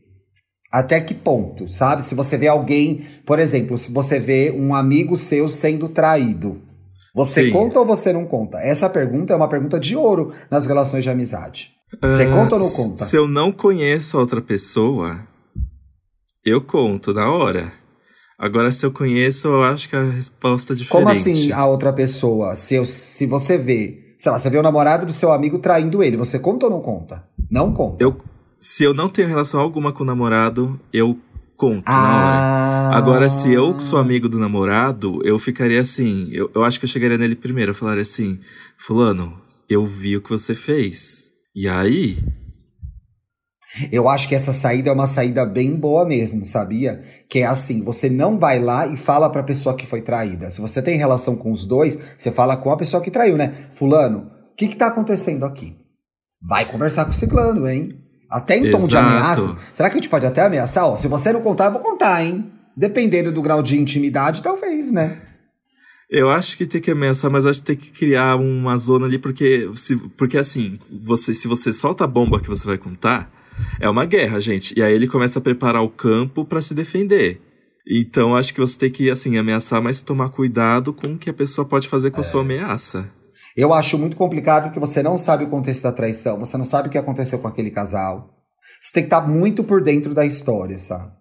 [0.72, 2.04] até que ponto, sabe?
[2.04, 6.60] Se você vê alguém, por exemplo, se você vê um amigo seu sendo traído,
[7.14, 7.52] você Sim.
[7.52, 8.58] conta ou você não conta?
[8.58, 11.74] Essa pergunta é uma pergunta de ouro nas relações de amizade.
[12.02, 13.06] Você Ah, conta ou não conta?
[13.06, 15.28] Se eu não conheço a outra pessoa,
[16.44, 17.72] eu conto na hora.
[18.40, 21.04] Agora, se eu conheço, eu acho que a resposta é diferente.
[21.06, 22.56] Como assim a outra pessoa?
[22.56, 26.04] Se, eu- se você vê, sei lá, você vê o namorado do seu amigo traindo
[26.04, 27.24] ele, você conta ou não conta?
[27.50, 28.04] Não conta.
[28.04, 28.18] Eu,
[28.60, 31.18] se eu não tenho relação alguma com o namorado, eu
[31.56, 32.38] conto na hora.
[32.40, 32.98] Ah.
[32.98, 36.30] Agora, se eu sou amigo do namorado, eu ficaria assim.
[36.32, 37.72] Eu, eu acho que eu chegaria nele primeiro.
[37.72, 38.40] Eu falaria assim:
[38.78, 41.32] Fulano, eu vi o que você fez.
[41.56, 42.18] E aí?
[43.92, 47.04] Eu acho que essa saída é uma saída bem boa mesmo, sabia?
[47.30, 50.50] Que é assim, você não vai lá e fala pra pessoa que foi traída.
[50.50, 53.54] Se você tem relação com os dois, você fala com a pessoa que traiu, né?
[53.74, 55.76] Fulano, o que que tá acontecendo aqui?
[56.42, 58.00] Vai conversar com o ciclano, hein?
[58.30, 59.08] Até em tom de Exato.
[59.08, 59.58] ameaça.
[59.74, 60.86] Será que a gente pode até ameaçar?
[60.86, 62.52] Ó, se você não contar, eu vou contar, hein?
[62.76, 65.22] Dependendo do grau de intimidade, talvez, né?
[66.10, 69.20] Eu acho que tem que ameaçar, mas acho que tem que criar uma zona ali,
[69.20, 73.30] porque, se, porque assim, você, se você solta a bomba que você vai contar,
[73.80, 74.78] é uma guerra, gente.
[74.78, 77.42] E aí ele começa a preparar o campo pra se defender.
[77.90, 81.34] Então acho que você tem que, assim, ameaçar, mas tomar cuidado com o que a
[81.34, 83.10] pessoa pode fazer com a sua ameaça.
[83.56, 86.90] Eu acho muito complicado porque você não sabe o contexto da traição, você não sabe
[86.90, 88.30] o que aconteceu com aquele casal.
[88.82, 91.12] Você tem que estar muito por dentro da história, sabe?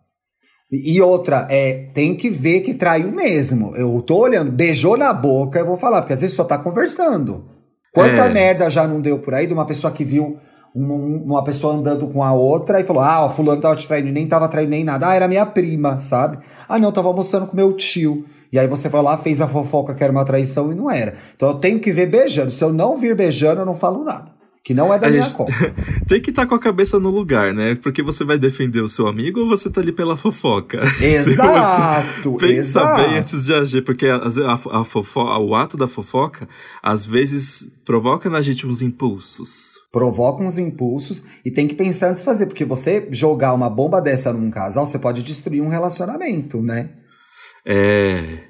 [0.71, 3.75] E e outra, é, tem que ver que traiu mesmo.
[3.77, 7.49] Eu tô olhando, beijou na boca, eu vou falar, porque às vezes só tá conversando.
[7.95, 8.29] Quanta É.
[8.29, 10.39] merda já não deu por aí de uma pessoa que viu
[10.77, 13.87] um- um- uma pessoa andando com a outra e falou: Ah, o fulano tava te
[13.89, 15.09] traindo, nem tava traindo nem nada.
[15.09, 16.39] Ah, era minha prima, sabe?
[16.69, 18.25] Ah, não, tava almoçando com meu tio.
[18.53, 21.15] E aí você foi lá, fez a fofoca que era uma traição e não era.
[21.35, 22.51] Então eu tenho que ver beijando.
[22.51, 24.35] Se eu não vir beijando, eu não falo nada.
[24.63, 25.53] Que não é da A minha gente- conta.
[26.09, 27.77] Tem que estar com a cabeça no lugar, né?
[27.77, 30.81] Porque você vai defender o seu amigo ou você tá ali pela fofoca?
[31.01, 32.33] Exato!
[32.39, 33.03] Pensa exato.
[33.03, 36.49] bem antes de agir, porque vezes, a, a fofo- o ato da fofoca,
[36.83, 39.76] às vezes, provoca na gente uns impulsos.
[39.93, 44.01] Provoca uns impulsos e tem que pensar antes de fazer, porque você jogar uma bomba
[44.01, 46.91] dessa num casal, você pode destruir um relacionamento, né?
[47.67, 48.41] É.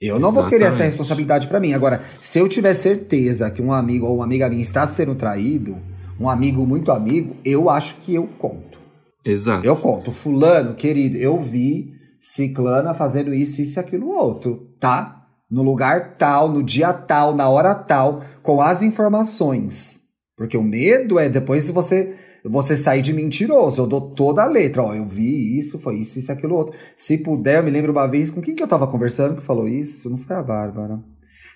[0.00, 0.90] Eu não vou querer essa Exatamente.
[0.90, 1.72] responsabilidade pra mim.
[1.72, 5.78] Agora, se eu tiver certeza que um amigo ou uma amiga minha está sendo traído,
[6.18, 8.78] um amigo muito amigo, eu acho que eu conto.
[9.24, 9.66] Exato.
[9.66, 15.22] Eu conto, fulano, querido, eu vi ciclana fazendo isso, isso e aquilo outro, tá?
[15.50, 20.03] No lugar tal, no dia tal, na hora tal, com as informações.
[20.36, 22.14] Porque o medo é depois você
[22.46, 23.80] você sair de mentiroso.
[23.80, 26.76] Eu dou toda a letra, ó, eu vi isso, foi isso, isso aquilo outro.
[26.96, 29.66] Se puder, eu me lembro uma vez com quem que eu tava conversando que falou
[29.66, 30.98] isso, não foi a Bárbara.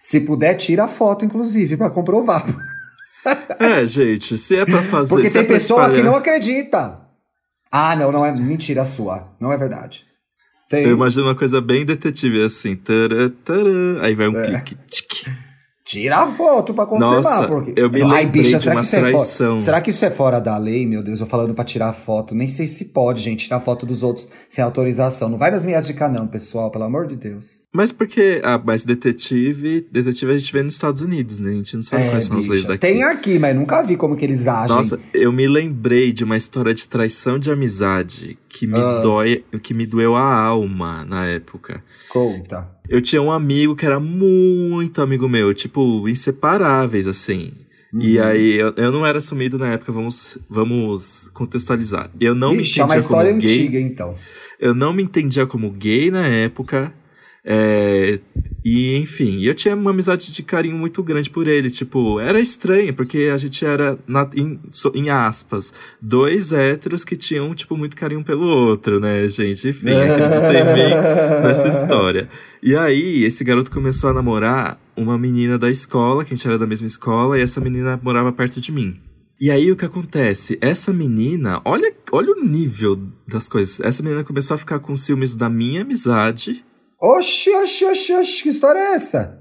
[0.03, 2.45] Se puder, tira a foto, inclusive, pra comprovar.
[3.59, 5.11] É, gente, se é pra fazer.
[5.11, 7.01] Porque se tem é pessoa que espalhar- não acredita.
[7.71, 9.35] Ah, não, não é mentira sua.
[9.38, 10.07] Não é verdade.
[10.71, 10.85] Tem.
[10.85, 12.75] Eu imagino uma coisa bem detetive, assim.
[12.77, 14.45] Tará, tará, aí vai um É.
[14.61, 14.77] clique.
[15.88, 17.22] Tira a foto pra confirmar.
[17.22, 17.72] Nossa, porque...
[17.74, 19.11] eu me Ai, bicha, de será que isso é fora?
[19.12, 19.61] traição.
[19.61, 21.18] Será que isso é fora da lei, meu Deus?
[21.18, 22.35] Eu falando pra tirar foto.
[22.35, 25.31] Nem sei se pode, gente, tirar foto dos outros sem autorização.
[25.31, 27.62] Não vai nas minhas dicas, não, pessoal, pelo amor de Deus.
[27.74, 31.53] Mas porque, ah, mas detetive, detetive a gente vê nos Estados Unidos, né?
[31.53, 32.79] A gente não sabe É, quais são as leis daqui.
[32.81, 34.77] tem aqui, mas nunca vi como que eles agem.
[34.77, 39.01] Nossa, eu me lembrei de uma história de traição de amizade que me Ah.
[39.01, 41.83] dói, que me doeu a alma na época.
[42.11, 42.77] Conta.
[42.88, 47.53] Eu tinha um amigo que era muito amigo meu, tipo, inseparáveis, assim.
[48.01, 48.24] E Uhum.
[48.24, 52.11] aí, eu, eu não era sumido na época, vamos, vamos contextualizar.
[52.20, 53.51] Eu não Ixi, é me uma entendia história como gay.
[53.61, 54.14] antiga, então.
[54.61, 56.92] Eu não me entendia como gay na época.
[57.51, 58.21] É,
[58.63, 61.71] e, enfim, eu tinha uma amizade de carinho muito grande por ele.
[61.71, 64.61] Tipo, era estranho, porque a gente era, na- em,
[64.95, 69.67] em aspas, dois héteros que tinham, tipo, muito carinho pelo outro, né, gente?
[69.69, 70.91] Enfim, acreditei bem
[71.43, 72.29] nessa história.
[72.63, 76.59] E aí, esse garoto começou a namorar uma menina da escola, que a gente era
[76.59, 79.01] da mesma escola, e essa menina morava perto de mim.
[79.41, 80.59] E aí o que acontece?
[80.61, 83.79] Essa menina, olha, olha o nível das coisas.
[83.81, 86.61] Essa menina começou a ficar com ciúmes da minha amizade.
[87.01, 89.39] Oxi, oxi, oxi, oxi, que história é essa?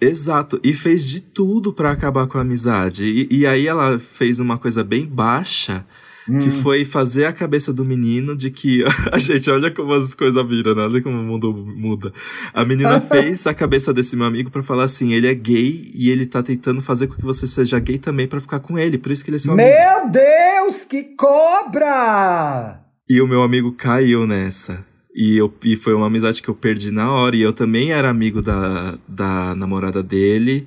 [0.00, 3.04] Exato, e fez de tudo pra acabar com a amizade.
[3.04, 5.84] E, e aí ela fez uma coisa bem baixa,
[6.26, 6.50] que Hum.
[6.62, 8.82] foi fazer a cabeça do menino de que.
[9.12, 10.82] A gente, olha como as coisas viram, né?
[10.84, 12.12] Olha como o mundo muda.
[12.54, 16.08] A menina fez a cabeça desse meu amigo pra falar assim: ele é gay e
[16.08, 18.96] ele tá tentando fazer com que você seja gay também pra ficar com ele.
[18.96, 19.68] Por isso que ele é seu amigo.
[19.68, 22.80] Meu Deus, que cobra!
[23.06, 24.82] E o meu amigo caiu nessa.
[25.14, 27.36] E, eu, e foi uma amizade que eu perdi na hora.
[27.36, 30.66] E eu também era amigo da, da namorada dele.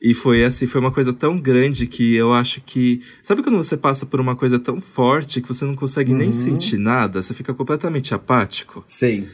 [0.00, 3.00] E foi assim, foi uma coisa tão grande que eu acho que.
[3.22, 6.32] Sabe quando você passa por uma coisa tão forte que você não consegue nem Uhum.
[6.32, 7.20] sentir nada?
[7.22, 8.84] Você fica completamente apático?
[8.86, 9.26] Sim.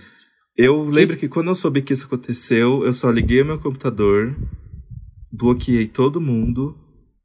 [0.57, 4.35] Eu lembro que quando eu soube que isso aconteceu, eu só liguei o meu computador,
[5.33, 6.77] bloqueei todo mundo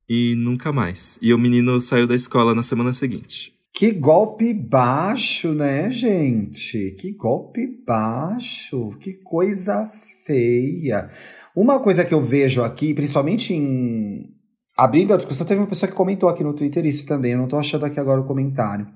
[0.10, 1.20] e nunca mais.
[1.22, 3.54] E o menino saiu da escola na semana seguinte.
[3.74, 6.96] Que golpe baixo, né, gente?
[7.00, 8.90] Que golpe baixo.
[9.00, 9.90] Que coisa
[10.26, 11.10] feia.
[11.56, 14.36] Uma coisa que eu vejo aqui, principalmente em.
[14.78, 17.34] Abrindo a discussão, teve uma pessoa que comentou aqui no Twitter isso também.
[17.34, 18.88] Eu não tô achando aqui agora o comentário.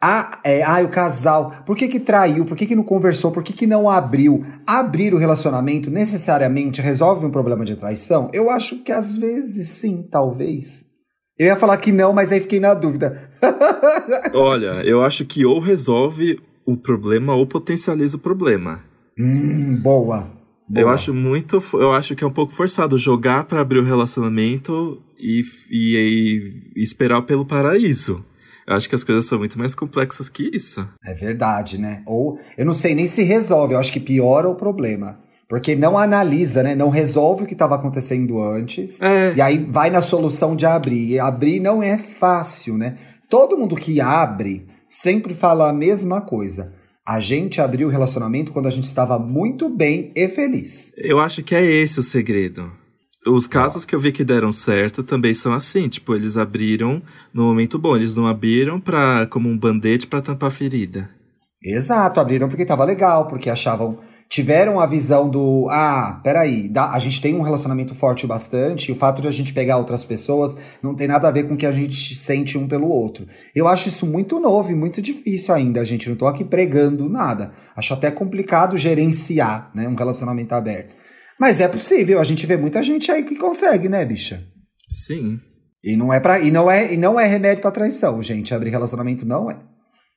[0.00, 1.62] Ah, é, ah, o casal.
[1.64, 2.44] Por que que traiu?
[2.44, 3.32] Por que que não conversou?
[3.32, 4.44] Por que que não abriu?
[4.66, 8.30] Abrir o relacionamento necessariamente resolve um problema de traição?
[8.32, 10.85] Eu acho que às vezes sim, talvez.
[11.38, 13.30] Eu ia falar que não, mas aí fiquei na dúvida.
[14.32, 18.82] Olha, eu acho que ou resolve o problema ou potencializa o problema.
[19.18, 20.30] Hum, boa.
[20.74, 20.94] Eu boa.
[20.94, 25.42] acho muito, eu acho que é um pouco forçado jogar pra abrir o relacionamento e,
[25.70, 28.24] e, e esperar pelo paraíso.
[28.66, 30.88] Eu acho que as coisas são muito mais complexas que isso.
[31.04, 32.02] É verdade, né?
[32.04, 35.20] Ou eu não sei nem se resolve, eu acho que piora o problema.
[35.48, 36.74] Porque não analisa, né?
[36.74, 39.00] Não resolve o que estava acontecendo antes.
[39.00, 39.34] É.
[39.36, 41.12] E aí vai na solução de abrir.
[41.12, 42.96] E abrir não é fácil, né?
[43.30, 46.74] Todo mundo que abre sempre fala a mesma coisa.
[47.06, 50.92] A gente abriu o relacionamento quando a gente estava muito bem e feliz.
[50.96, 52.68] Eu acho que é esse o segredo.
[53.24, 57.02] Os casos que eu vi que deram certo também são assim, tipo, eles abriram
[57.34, 61.10] no momento bom, eles não abriram pra, como um band-aid pra tampar a ferida.
[61.62, 63.98] Exato, abriram porque tava legal, porque achavam.
[64.28, 65.68] Tiveram a visão do.
[65.70, 69.28] Ah, peraí, dá, a gente tem um relacionamento forte o bastante, e o fato de
[69.28, 72.14] a gente pegar outras pessoas não tem nada a ver com o que a gente
[72.14, 73.26] sente um pelo outro.
[73.54, 76.08] Eu acho isso muito novo e muito difícil ainda, gente.
[76.08, 77.52] Não tô aqui pregando nada.
[77.76, 80.96] Acho até complicado gerenciar né, um relacionamento aberto.
[81.38, 84.42] Mas é possível, a gente vê muita gente aí que consegue, né, bicha?
[84.90, 85.38] Sim.
[85.84, 88.52] E não é para e não é e não é remédio pra traição, gente.
[88.52, 89.56] Abrir relacionamento não é.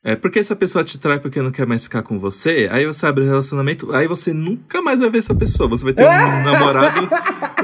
[0.03, 2.85] É porque se a pessoa te trai porque não quer mais ficar com você, aí
[2.85, 5.67] você abre o relacionamento, aí você nunca mais vai ver essa pessoa.
[5.69, 6.07] Você vai ter um
[6.43, 7.09] namorado,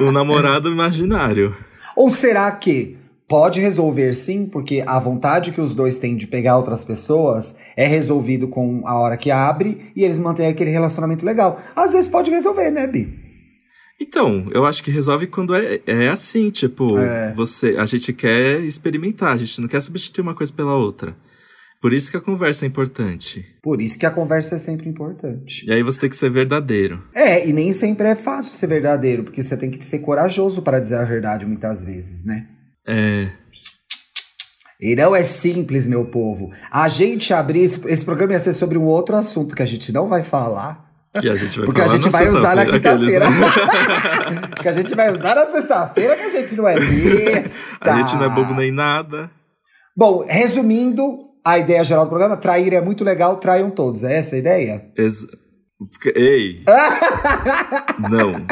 [0.01, 1.55] um namorado imaginário.
[1.95, 6.57] Ou será que pode resolver sim, porque a vontade que os dois têm de pegar
[6.57, 11.61] outras pessoas é resolvido com a hora que abre e eles mantêm aquele relacionamento legal?
[11.73, 13.17] Às vezes pode resolver, né, Bi?
[13.99, 17.33] Então, eu acho que resolve quando é, é assim, tipo, É.
[17.33, 21.15] você, a gente quer experimentar, a gente não quer substituir uma coisa pela outra.
[21.81, 23.45] Por isso que a conversa é importante.
[23.61, 25.65] Por isso que a conversa é sempre importante.
[25.67, 27.03] E aí você tem que ser verdadeiro.
[27.13, 30.79] É, e nem sempre é fácil ser verdadeiro, porque você tem que ser corajoso para
[30.79, 32.47] dizer a verdade muitas vezes, né?
[32.87, 33.27] É.
[34.79, 36.51] E não é simples, meu povo.
[36.69, 39.91] A gente abrir esse, esse programa ia ser sobre um outro assunto que a gente
[39.91, 40.85] não vai falar.
[41.19, 43.29] Que a gente vai Porque a gente vai usar na sexta-feira, quinta-feira.
[43.29, 44.41] né?
[44.61, 47.93] que a gente vai usar na sexta-feira, que a gente não é besta.
[47.93, 49.31] A gente não é bobo nem nada.
[49.95, 54.03] Bom, resumindo, a ideia geral do programa, trair é muito legal, traiam todos.
[54.03, 54.91] É essa a ideia?
[54.97, 55.25] Ex
[56.15, 56.63] Ei!
[58.09, 58.45] não.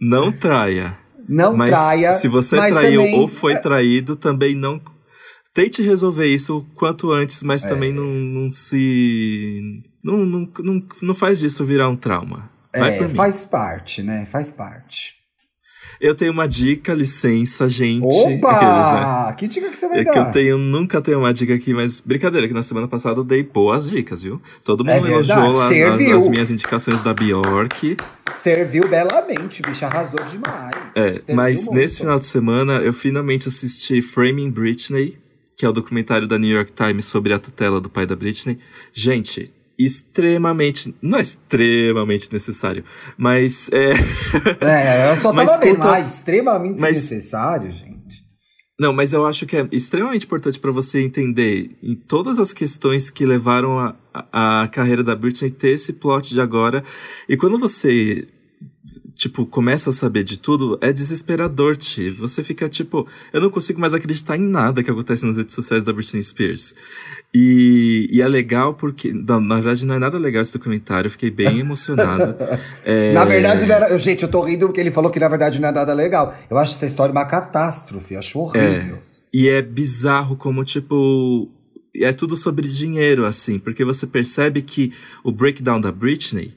[0.00, 0.96] Não traia.
[1.28, 2.12] Não mas traia.
[2.12, 3.18] Se você traiu também...
[3.18, 4.80] ou foi traído, também não.
[5.52, 7.68] Tente resolver isso quanto antes, mas é.
[7.68, 9.82] também não, não se.
[10.04, 12.50] Não, não, não, não faz disso virar um trauma.
[12.72, 14.24] Vai é, faz parte, né?
[14.26, 15.17] Faz parte.
[16.00, 18.04] Eu tenho uma dica, licença, gente.
[18.04, 18.50] Opa!
[18.50, 19.34] Aqueles, né?
[19.36, 20.12] Que dica que você vai é dar?
[20.12, 23.24] que eu tenho, nunca tenho uma dica aqui, mas brincadeira, que na semana passada eu
[23.24, 24.40] dei boas dicas, viu?
[24.62, 27.96] Todo mundo é elogiou lá nas, as minhas indicações da Bjork.
[28.32, 30.74] Serviu belamente, bicho, arrasou demais.
[30.94, 31.74] É, Serviu mas muito.
[31.74, 35.18] nesse final de semana eu finalmente assisti Framing Britney,
[35.56, 38.58] que é o documentário da New York Times sobre a tutela do pai da Britney.
[38.92, 42.84] Gente, extremamente, não é extremamente necessário,
[43.16, 43.92] mas é.
[44.66, 48.24] É, eu só tava mas, vendo, ah, extremamente mas, necessário, gente.
[48.80, 53.10] Não, mas eu acho que é extremamente importante para você entender em todas as questões
[53.10, 56.84] que levaram a, a, a carreira da Britney ter esse plot de agora.
[57.28, 58.28] E quando você
[59.18, 62.08] tipo, começa a saber de tudo, é desesperador, Ti.
[62.08, 65.82] Você fica tipo, eu não consigo mais acreditar em nada que acontece nas redes sociais
[65.82, 66.72] da Britney Spears.
[67.34, 71.10] E, e é legal porque, não, na verdade, não é nada legal esse documentário, eu
[71.10, 72.36] fiquei bem emocionado.
[72.86, 73.12] é...
[73.12, 75.68] Na verdade, não era, gente, eu tô rindo porque ele falou que na verdade não
[75.68, 76.32] é nada legal.
[76.48, 78.96] Eu acho essa história uma catástrofe, acho horrível.
[78.96, 78.98] É,
[79.34, 81.50] e é bizarro como, tipo,
[81.96, 84.92] é tudo sobre dinheiro, assim, porque você percebe que
[85.24, 86.56] o breakdown da Britney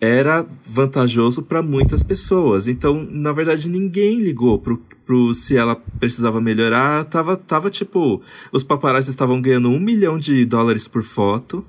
[0.00, 2.68] era vantajoso para muitas pessoas.
[2.68, 7.04] Então, na verdade, ninguém ligou pro, pro se ela precisava melhorar.
[7.04, 8.20] Tava, tava tipo,
[8.52, 11.64] os paparazzi estavam ganhando um milhão de dólares por foto.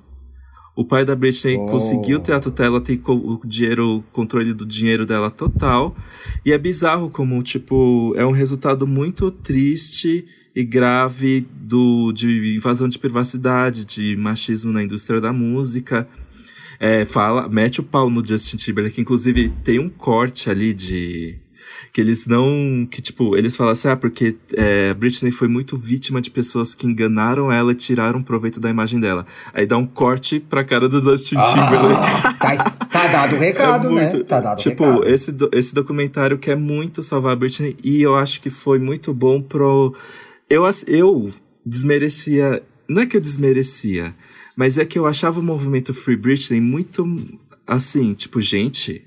[0.75, 1.65] O pai da Britney oh.
[1.65, 5.95] conseguiu ter a tutela, tem o dinheiro, o controle do dinheiro dela total.
[6.45, 10.25] E é bizarro como, tipo, é um resultado muito triste
[10.55, 16.07] e grave do, de invasão de privacidade, de machismo na indústria da música
[16.79, 21.39] é, fala, mete o pau no Justin Timberlake, inclusive tem um corte ali de
[21.97, 22.87] que eles não.
[22.89, 26.85] Que, tipo, eles falam assim, ah, porque é, Britney foi muito vítima de pessoas que
[26.85, 29.25] enganaram ela e tiraram proveito da imagem dela.
[29.53, 32.37] Aí dá um corte pra cara do Justin ah, Timberlake.
[32.37, 32.55] Tá,
[32.85, 34.01] tá dado o recado, é né?
[34.01, 34.23] muito, né?
[34.23, 35.09] Tá dado tipo, o recado.
[35.09, 39.41] Esse, esse documentário quer muito salvar a Britney e eu acho que foi muito bom
[39.41, 39.95] pro.
[40.49, 41.33] Eu, eu
[41.65, 42.61] desmerecia.
[42.87, 44.13] Não é que eu desmerecia.
[44.57, 47.05] Mas é que eu achava o movimento Free Britney muito
[47.67, 49.03] assim, tipo, gente,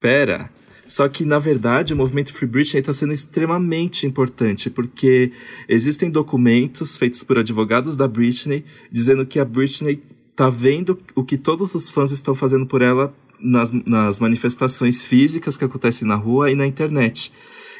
[0.00, 0.50] pera.
[0.88, 5.30] Só que, na verdade, o movimento Free Britney está sendo extremamente importante, porque
[5.68, 11.38] existem documentos feitos por advogados da Britney dizendo que a Britney está vendo o que
[11.38, 16.50] todos os fãs estão fazendo por ela nas, nas manifestações físicas que acontecem na rua
[16.50, 17.30] e na internet.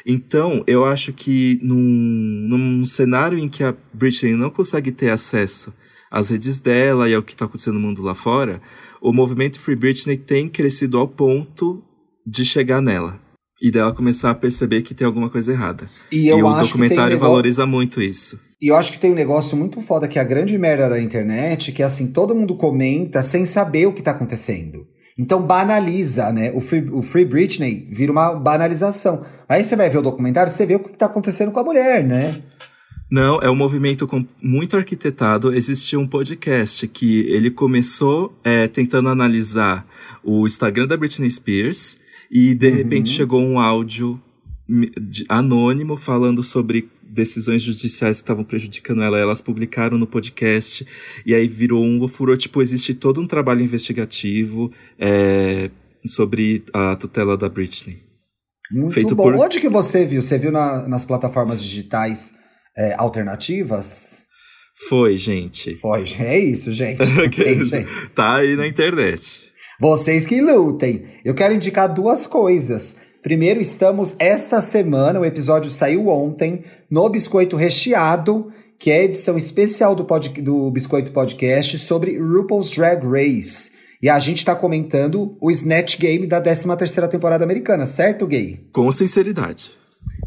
[0.05, 5.73] Então, eu acho que num, num cenário em que a Britney não consegue ter acesso
[6.11, 8.61] as redes dela e ao que está acontecendo no mundo lá fora,
[9.01, 11.83] o movimento Free Britney tem crescido ao ponto
[12.25, 13.19] de chegar nela.
[13.61, 15.85] E dela começar a perceber que tem alguma coisa errada.
[16.11, 17.19] E, e o documentário negócio...
[17.19, 18.39] valoriza muito isso.
[18.61, 20.99] E eu acho que tem um negócio muito foda que é a grande merda da
[20.99, 24.87] internet, que é assim, todo mundo comenta sem saber o que tá acontecendo.
[25.17, 26.51] Então banaliza, né?
[26.55, 29.25] O Free, o Free Britney vira uma banalização.
[29.49, 32.01] Aí você vai ver o documentário, você vê o que tá acontecendo com a mulher,
[32.05, 32.41] né?
[33.11, 34.07] Não, é um movimento
[34.41, 35.51] muito arquitetado.
[35.53, 39.87] Existia um podcast que ele começou é, tentando analisar
[40.23, 41.97] o Instagram da Britney Spears
[42.29, 42.75] e de uhum.
[42.75, 44.21] repente chegou um áudio
[45.27, 49.17] anônimo falando sobre decisões judiciais que estavam prejudicando ela.
[49.17, 50.85] Elas publicaram no podcast
[51.25, 52.37] e aí virou um furou.
[52.37, 55.71] Tipo, existe todo um trabalho investigativo é,
[56.05, 58.03] sobre a tutela da Britney.
[58.71, 59.23] Muito Feito bom.
[59.23, 59.35] Por...
[59.35, 60.21] Onde que você viu?
[60.21, 62.37] Você viu na, nas plataformas digitais
[62.79, 64.19] é, alternativas?
[64.87, 65.75] Foi, gente.
[65.75, 66.99] Foi, é isso, gente.
[68.15, 69.41] Tá aí na internet.
[69.79, 71.03] Vocês que lutem.
[71.25, 72.95] Eu quero indicar duas coisas.
[73.21, 79.37] Primeiro, estamos esta semana, o episódio saiu ontem, no Biscoito Recheado, que é a edição
[79.37, 83.71] especial do, pod, do Biscoito Podcast sobre RuPaul's Drag Race.
[84.01, 88.69] E a gente está comentando o Snatch Game da 13 terceira temporada americana, certo, Gay?
[88.71, 89.78] Com sinceridade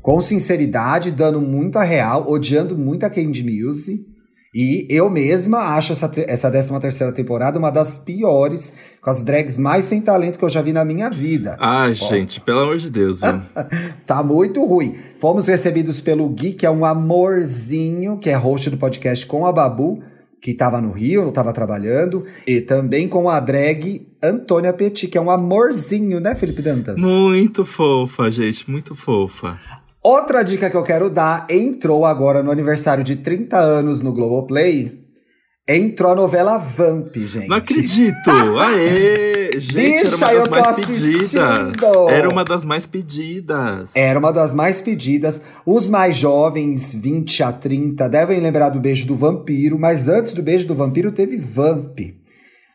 [0.02, 4.04] com sinceridade, dando muito a real, odiando muito a Candy Muse.
[4.54, 9.58] E eu mesma acho essa, essa 13 terceira temporada uma das piores, com as drags
[9.58, 11.56] mais sem talento que eu já vi na minha vida.
[11.58, 13.20] Ah, gente, pelo amor de Deus.
[14.04, 14.96] tá muito ruim.
[15.18, 19.52] Fomos recebidos pelo Gui, que é um amorzinho, que é host do podcast com a
[19.52, 20.02] Babu,
[20.38, 25.16] que estava no Rio, não estava trabalhando, e também com a drag Antônia Petit, que
[25.16, 26.96] é um amorzinho, né, Felipe Dantas?
[26.96, 29.58] Muito fofa, gente, muito fofa.
[30.02, 35.02] Outra dica que eu quero dar, entrou agora no aniversário de 30 anos no Globoplay,
[35.68, 37.46] Entrou a novela Vamp, gente.
[37.46, 38.30] Não acredito!
[38.58, 39.52] Aê!
[39.60, 41.34] Gente, Bicha, era eu uma tô das mais pedidas.
[41.34, 42.10] assistindo.
[42.10, 43.90] Era uma das mais pedidas.
[43.94, 45.42] Era uma das mais pedidas.
[45.64, 50.42] Os mais jovens, 20 a 30, devem lembrar do Beijo do Vampiro, mas antes do
[50.42, 51.96] Beijo do Vampiro teve Vamp.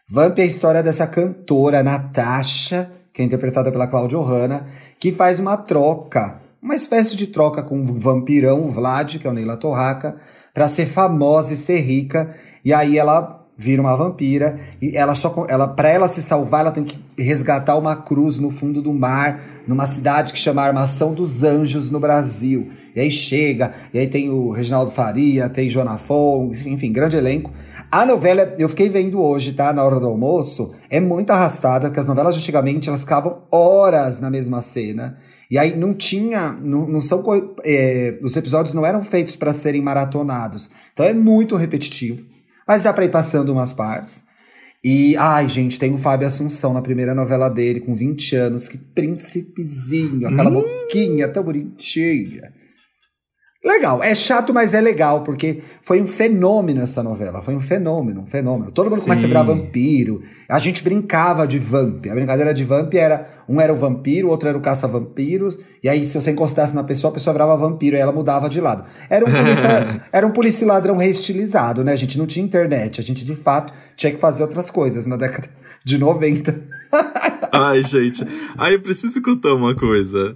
[0.10, 4.68] Vamp é a história dessa cantora, Natasha, que é interpretada pela Cláudia Ohana,
[4.98, 9.30] que faz uma troca, uma espécie de troca com o vampirão, o Vlad, que é
[9.30, 10.18] o Neila Torraca,
[10.54, 12.36] para ser famosa e ser rica.
[12.64, 16.72] E aí ela vira uma vampira e ela só ela para ela se salvar, ela
[16.72, 21.42] tem que resgatar uma cruz no fundo do mar, numa cidade que chama Armação dos
[21.42, 22.70] Anjos no Brasil.
[22.96, 27.52] E aí chega, e aí tem o Reginaldo Faria, tem Joana Fong, enfim, grande elenco.
[27.92, 29.72] A novela, eu fiquei vendo hoje, tá?
[29.72, 34.30] Na hora do almoço, é muito arrastada, porque as novelas antigamente elas ficavam horas na
[34.30, 35.18] mesma cena.
[35.50, 37.24] E aí não tinha, não, não são,
[37.64, 40.70] é, os episódios não eram feitos para serem maratonados.
[40.94, 42.26] Então é muito repetitivo,
[42.68, 44.26] mas dá para ir passando umas partes.
[44.84, 48.78] E, ai, gente, tem o Fábio Assunção na primeira novela dele, com 20 anos, que
[48.78, 50.54] príncipezinho, aquela Hum.
[50.62, 52.54] boquinha tão bonitinha.
[53.68, 57.42] Legal, é chato, mas é legal, porque foi um fenômeno essa novela.
[57.42, 58.72] Foi um fenômeno, um fenômeno.
[58.72, 59.48] Todo mundo começa a virar Sim.
[59.48, 60.24] vampiro.
[60.48, 62.08] A gente brincava de vamp.
[62.10, 65.60] A brincadeira de vamp era: um era o vampiro, o outro era o caça-vampiros.
[65.84, 68.62] E aí, se você encostasse na pessoa, a pessoa virava vampiro e ela mudava de
[68.62, 68.86] lado.
[69.10, 71.92] Era um polícia, era um polícia ladrão reestilizado, né?
[71.92, 73.02] A gente não tinha internet.
[73.02, 75.50] A gente, de fato, tinha que fazer outras coisas na década
[75.84, 76.77] de 90.
[77.52, 78.24] Ai, gente.
[78.58, 80.36] Aí eu preciso contar uma coisa.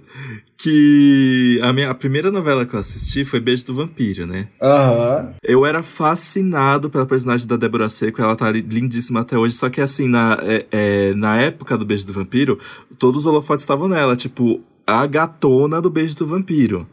[0.56, 4.48] Que a minha a primeira novela que eu assisti foi Beijo do Vampiro, né?
[4.62, 5.34] Aham.
[5.42, 9.54] Eu era fascinado pela personagem da Débora Seco, ela tá li- lindíssima até hoje.
[9.56, 12.58] Só que assim, na, é- é, na época do Beijo do Vampiro,
[12.98, 16.86] todos os holofotes estavam nela, tipo, a gatona do Beijo do Vampiro.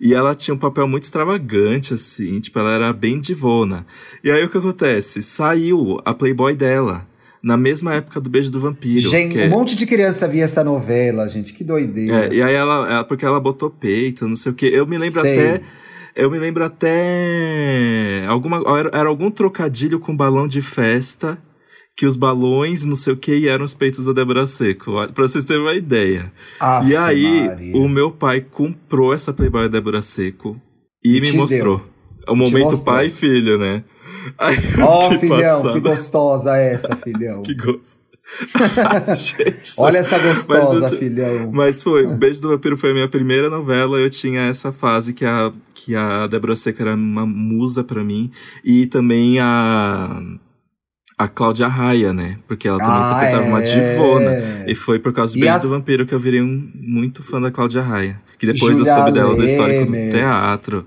[0.00, 3.86] E ela tinha um papel muito extravagante, assim, tipo, ela era bem divona.
[4.24, 5.22] E aí o que acontece?
[5.22, 7.06] Saiu a Playboy dela,
[7.42, 9.08] na mesma época do Beijo do Vampiro.
[9.10, 11.52] Gente, é- um monte de criança via essa novela, gente.
[11.52, 12.26] Que doideira.
[12.26, 14.70] é, e aí ela, ela- porque ela botou peito, não sei o quê.
[14.72, 15.38] Eu me lembro Sei.
[15.38, 15.60] até.
[16.14, 18.24] Eu me lembro até.
[18.28, 21.38] Alguma, era, era algum trocadilho com balão de festa.
[21.94, 24.92] Que os balões, não sei o que, eram os peitos da Débora Seco.
[25.12, 26.32] Pra vocês terem uma ideia.
[26.58, 27.76] Aff, e aí, Maria.
[27.76, 30.58] o meu pai comprou essa Playboy da Débora Seco
[31.04, 31.82] e, E me mostrou.
[32.26, 32.84] O Te momento mostrou.
[32.84, 33.84] pai e filho, né?
[34.38, 35.72] Aí, Ó, que filhão, passada.
[35.74, 37.42] que gostosa essa, filhão.
[37.44, 38.00] Que gosto.
[39.16, 41.50] Gente, Olha essa gostosa, Mas eu filhão.
[41.52, 43.98] Mas foi, o Beijo do Vampiro foi a minha primeira novela.
[43.98, 48.30] Eu tinha essa fase que a, que a Débora Seca era uma musa pra mim.
[48.64, 50.20] E também a.
[51.18, 52.38] A Cláudia Raia, né?
[52.48, 53.62] Porque ela também Ah, interpretava uma é.
[53.62, 54.64] divona.
[54.66, 57.22] E foi por causa do E Beijo as- do Vampiro que eu virei um muito
[57.22, 58.20] fã da Cláudia Raia.
[58.38, 60.86] Que depois Julia eu soube dela do histórico do teatro.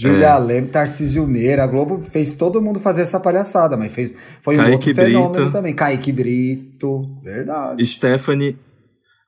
[0.00, 0.38] Júlia É.
[0.38, 4.58] Leme, Tarcísio Meira, a Globo fez todo mundo fazer essa palhaçada, mas fez, foi um
[4.58, 5.50] Kaique outro fenômeno Brito.
[5.52, 5.74] também.
[5.74, 7.84] Kaique Brito, verdade.
[7.84, 8.56] Stephanie.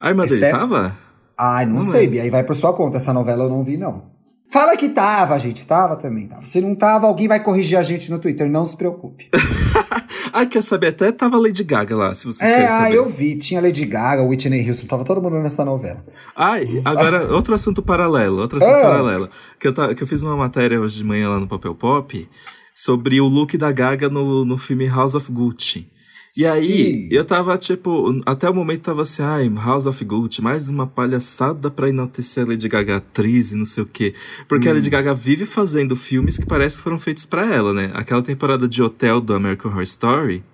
[0.00, 0.96] A irmã dele Steph- tava?
[1.36, 2.06] Ai, não, Não sei.
[2.06, 4.10] Bia, aí vai por sua conta, essa novela eu não vi, não.
[4.52, 6.26] Fala que tava, gente, tava também.
[6.28, 6.44] Tava.
[6.44, 9.28] Se não tava, alguém vai corrigir a gente no Twitter, não se preocupe.
[10.32, 10.88] Ai, quer saber?
[10.88, 14.68] Até tava Lady Gaga lá, se vocês É, ah, eu vi, tinha Lady Gaga, Whitney
[14.68, 16.04] Houston, tava todo mundo nessa novela.
[16.36, 18.82] Ai, agora, outro assunto paralelo, outro assunto Ah.
[18.82, 19.28] paralelo.
[19.58, 22.28] Que eu, que eu fiz uma matéria hoje de manhã lá no Papel Pop
[22.74, 25.88] sobre o look da Gaga no, no filme House of Gucci.
[26.36, 27.08] E aí, Sim.
[27.10, 31.68] eu tava, tipo, até o momento tava assim, ai, House of Gucci, mais uma palhaçada
[31.70, 34.14] pra enaltecer a Lady Gaga atriz e não sei o quê.
[34.48, 34.70] Porque Hum.
[34.70, 37.90] a Lady Gaga vive fazendo filmes que parece que foram feitos pra ela, né?
[37.94, 40.44] Aquela temporada de Hotel do American Horror Story,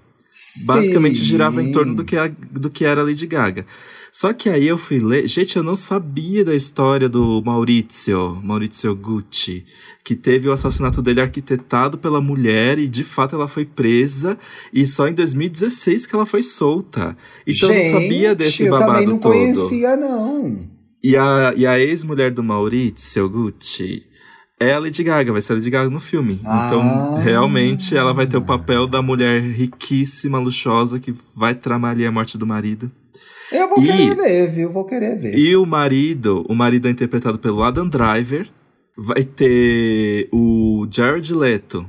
[0.67, 1.25] basicamente Sim.
[1.25, 3.67] girava em torno do que, a- do que era a Lady Gaga.
[4.19, 5.29] Só que aí eu fui ler.
[5.29, 9.67] Gente, eu não sabia da história do Maurizio, Maurizio Gucci,
[10.03, 14.39] que teve o assassinato dele arquitetado pela mulher e de fato ela foi presa
[14.73, 17.15] e só em 2016 que ela foi solta.
[17.47, 19.33] Então eu não sabia desse eu babado também não todo.
[19.33, 20.61] conhecia, não.
[21.05, 24.07] E a, e a ex-mulher do Maurizio Gucci
[24.59, 26.41] é a Lady Gaga, vai ser a Lady Gaga no filme.
[26.43, 26.65] Ah.
[26.67, 32.07] Então, realmente, ela vai ter o papel da mulher riquíssima, luxuosa, que vai tramar ali
[32.07, 32.91] a morte do marido.
[33.53, 34.71] Eu vou E- querer ver, viu?
[34.73, 35.37] Vou querer ver.
[35.39, 38.49] E o marido, o marido é interpretado pelo Adam Driver.
[38.99, 41.89] Vai ter o Jared Leto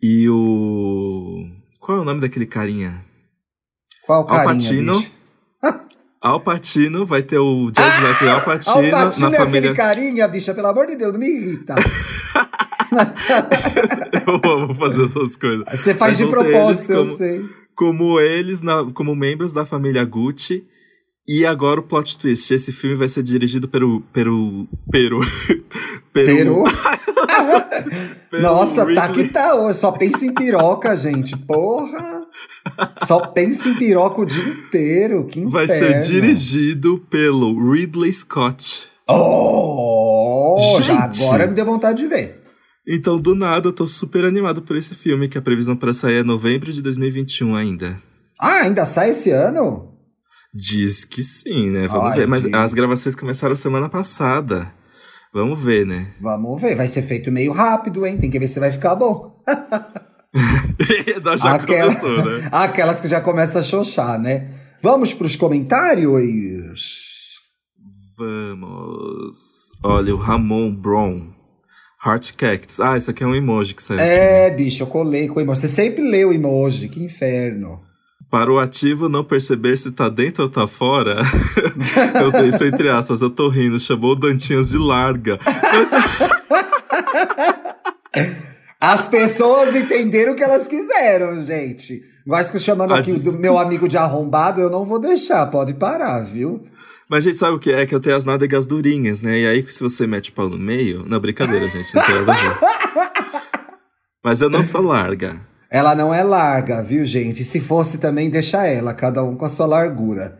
[0.00, 1.44] e o...
[1.80, 3.04] Qual é o nome daquele carinha?
[4.06, 4.96] Qual Al carinha, Pacino.
[4.98, 5.10] bicho?
[6.22, 9.58] Al Pacino, vai ter o Jared Leto e Al Pacino, Al Pacino na é família...
[9.72, 11.74] aquele carinha, bicha, pelo amor de Deus, não me irrita.
[14.26, 15.64] eu amo fazer essas coisas.
[15.72, 17.44] Você faz Mas de propósito, eles eu como- sei.
[17.74, 20.64] Como eles, na- como membros da família Gucci.
[21.28, 22.54] E agora o plot twist.
[22.54, 24.00] Esse filme vai ser dirigido pelo.
[24.12, 24.68] pelo.
[24.90, 25.20] pelo.
[26.12, 26.64] Peru?
[28.40, 29.78] Nossa, tá que tá hoje.
[29.78, 31.36] Só pensa em piroca, gente.
[31.36, 32.22] Porra!
[33.06, 35.24] Só pensa em piroca o dia inteiro.
[35.24, 35.50] Que inferno.
[35.50, 38.88] Vai ser dirigido pelo Ridley Scott.
[39.08, 40.78] Oh!
[40.82, 42.42] Já agora me deu vontade de ver.
[42.86, 46.20] Então, do nada, eu tô super animado por esse filme, que a previsão para sair
[46.20, 48.00] é novembro de 2021 ainda.
[48.40, 49.95] Ah, ainda sai esse ano?
[50.56, 51.86] Diz que sim, né?
[51.86, 52.26] Vamos Ai, ver.
[52.26, 54.72] Mas as gravações começaram semana passada.
[55.32, 56.14] Vamos ver, né?
[56.18, 56.74] Vamos ver.
[56.74, 58.16] Vai ser feito meio rápido, hein?
[58.16, 59.42] Tem que ver se vai ficar bom.
[61.38, 61.94] já Aquela...
[61.94, 62.48] começou, né?
[62.50, 64.50] Aquelas que já começam a xoxar, né?
[64.82, 67.36] Vamos para os comentários?
[68.16, 69.36] Vamos.
[69.82, 71.34] Olha, o Ramon Brown.
[72.04, 72.80] Heart Cactus.
[72.80, 74.00] Ah, isso aqui é um emoji que saiu.
[74.00, 74.56] É, aqui.
[74.56, 75.60] bicho, eu colei com o emoji.
[75.60, 77.80] Você sempre lê o emoji, que inferno.
[78.30, 81.20] Para o ativo não perceber se tá dentro ou tá fora,
[82.20, 85.38] eu tenho isso entre aspas, eu tô rindo, chamou o Dantinhas de larga.
[88.80, 92.02] As pessoas entenderam o que elas quiseram, gente.
[92.26, 93.24] Mas que chamando aqui des...
[93.24, 96.66] do meu amigo de arrombado, eu não vou deixar, pode parar, viu?
[97.08, 97.86] Mas a gente sabe o que é?
[97.86, 99.38] Que eu tenho as nádegas durinhas, né?
[99.38, 101.04] E aí, se você mete pau no meio.
[101.06, 102.56] Não, brincadeira, gente, não tem nada a ver.
[104.24, 105.40] Mas eu não sou larga.
[105.70, 107.44] Ela não é larga, viu, gente?
[107.44, 110.38] Se fosse também, deixa ela, cada um com a sua largura.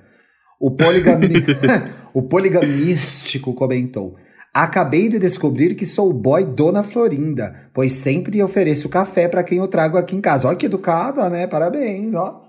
[0.60, 1.28] O, poligami...
[2.14, 4.16] o poligamístico comentou.
[4.54, 9.58] Acabei de descobrir que sou o boy Dona Florinda, pois sempre ofereço café para quem
[9.58, 10.48] eu trago aqui em casa.
[10.48, 11.46] Olha que educada, né?
[11.46, 12.46] Parabéns, ó.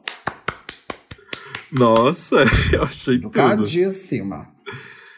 [1.69, 2.37] Nossa,
[2.71, 4.47] eu achei Educadíssima.
[4.63, 4.67] Tudo.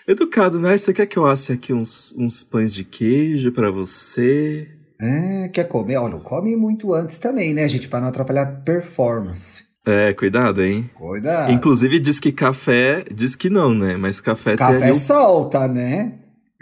[0.07, 0.75] Educado, né?
[0.75, 4.67] Você quer que eu asse aqui uns, uns pães de queijo para você?
[5.01, 5.95] É, quer comer?
[5.97, 7.87] Olha, não come muito antes também, né, gente?
[7.87, 9.63] Para não atrapalhar a performance.
[9.85, 10.89] É, cuidado, hein?
[10.93, 11.51] Cuidado.
[11.51, 13.95] Inclusive diz que café, diz que não, né?
[13.95, 16.15] Mas café Café solta, né?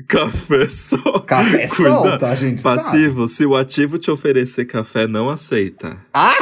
[0.08, 1.22] Café solta.
[1.22, 3.32] Café solta, a gente Passivo, sabe.
[3.32, 5.98] se o ativo te oferecer café, não aceita.
[6.14, 6.36] Ah!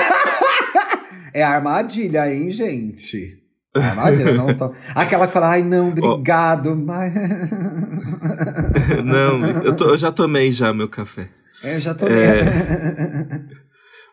[1.33, 3.41] é armadilha, hein, gente?
[3.73, 4.73] Armadilha, não tô...
[4.93, 6.75] Aquela que fala, ai, não, obrigado, oh.
[6.75, 7.13] mas...
[9.03, 11.29] não, eu, tô, eu já tomei já meu café.
[11.65, 13.41] É, já tô é...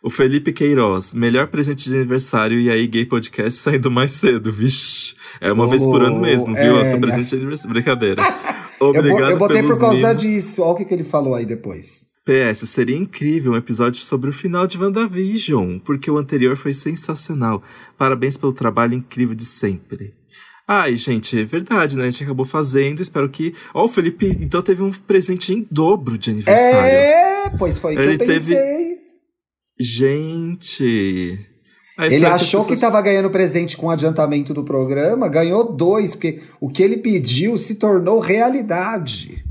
[0.02, 5.14] O Felipe Queiroz, melhor presente de aniversário e aí gay podcast saindo mais cedo, vixe.
[5.40, 6.80] É uma oh, vez por ano mesmo, viu?
[6.80, 7.72] É, Seu presente de aniversário.
[7.72, 8.22] Brincadeira.
[8.80, 10.62] Obrigado eu, eu botei por causa disso.
[10.62, 12.06] Olha o que, que ele falou aí depois.
[12.24, 17.62] PS, seria incrível um episódio sobre o final de WandaVision, porque o anterior foi sensacional.
[17.98, 20.14] Parabéns pelo trabalho incrível de sempre.
[20.66, 22.04] Ai, gente, é verdade, né?
[22.04, 23.54] A gente acabou fazendo, espero que.
[23.74, 26.90] Ó, oh, o Felipe, então teve um presente em dobro de aniversário.
[26.90, 28.56] É, pois foi Ele que eu pensei.
[28.56, 28.98] Teve...
[29.78, 31.38] Gente.
[31.98, 32.66] ele achou que, pessoas...
[32.66, 36.98] que tava ganhando presente com o adiantamento do programa, ganhou dois, porque o que ele
[36.98, 39.44] pediu se tornou realidade.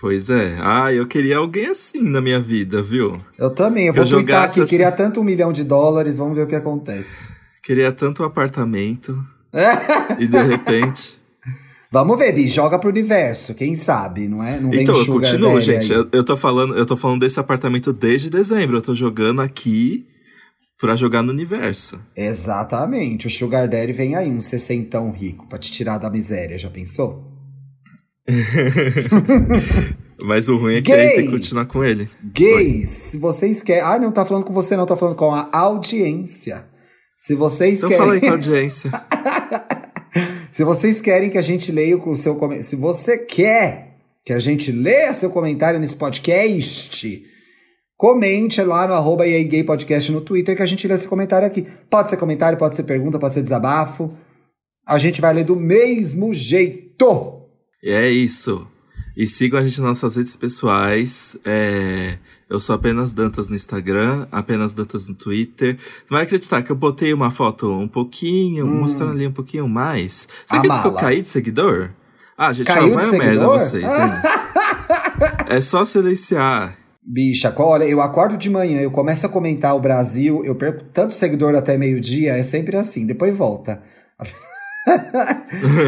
[0.00, 0.58] Pois é.
[0.60, 3.12] Ah, eu queria alguém assim na minha vida, viu?
[3.38, 3.86] Eu também.
[3.86, 4.60] Eu vou twittar aqui.
[4.60, 4.70] Assim...
[4.70, 7.28] Queria tanto um milhão de dólares, vamos ver o que acontece.
[7.62, 9.16] Queria tanto um apartamento
[10.18, 11.21] e de repente.
[11.92, 14.58] Vamos ver, Bi, joga pro universo, quem sabe, não é?
[14.58, 15.92] Não vem então, eu continuo, gente.
[15.92, 18.78] Eu, eu, tô falando, eu tô falando desse apartamento desde dezembro.
[18.78, 20.06] Eu tô jogando aqui
[20.80, 22.00] pra jogar no universo.
[22.16, 23.26] Exatamente.
[23.26, 27.30] O Sugar Daddy vem aí, um sessentão rico, pra te tirar da miséria, já pensou?
[30.24, 31.00] Mas o ruim é que Gay.
[31.00, 32.08] aí tem que continuar com ele.
[32.24, 33.82] Gays, se vocês querem.
[33.82, 36.64] Ah, não tá falando com você, não, tá falando com a audiência.
[37.18, 38.02] Se vocês então querem.
[38.02, 38.90] Fala aí com a audiência.
[40.52, 42.68] se vocês querem que a gente leia o seu comentário.
[42.68, 47.24] Se você quer que a gente leia seu comentário nesse podcast,
[47.96, 51.66] comente lá no arroba Gay Podcast no Twitter que a gente lê esse comentário aqui.
[51.88, 54.14] Pode ser comentário, pode ser pergunta, pode ser desabafo.
[54.86, 57.48] A gente vai ler do mesmo jeito.
[57.82, 58.66] É isso.
[59.16, 61.34] E sigam a gente nas nossas redes pessoais.
[61.46, 62.18] É...
[62.52, 65.78] Eu sou apenas Dantas no Instagram, apenas Dantas no Twitter.
[65.78, 68.80] Você vai acreditar que eu botei uma foto um pouquinho, hum.
[68.80, 70.28] mostrando ali um pouquinho mais.
[70.46, 71.92] Você acredita que eu caí de seguidor?
[72.36, 73.84] Ah, gente, Caiu vai a merda vocês,
[75.48, 76.76] é só silenciar.
[77.02, 81.14] Bicha, olha, eu acordo de manhã, eu começo a comentar o Brasil, eu perco tanto
[81.14, 83.82] seguidor até meio-dia, é sempre assim, depois volta.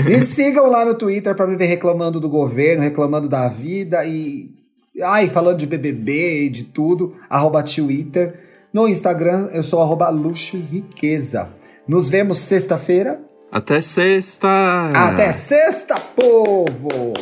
[0.08, 4.53] e sigam lá no Twitter para me ver reclamando do governo, reclamando da vida e.
[5.02, 7.16] Ai, falando de BBB e de tudo.
[7.28, 8.38] Arroba Twitter.
[8.72, 11.48] No Instagram, eu sou arroba luxo e riqueza.
[11.86, 13.20] Nos vemos sexta-feira.
[13.50, 14.48] Até sexta!
[14.94, 17.12] Até sexta, povo!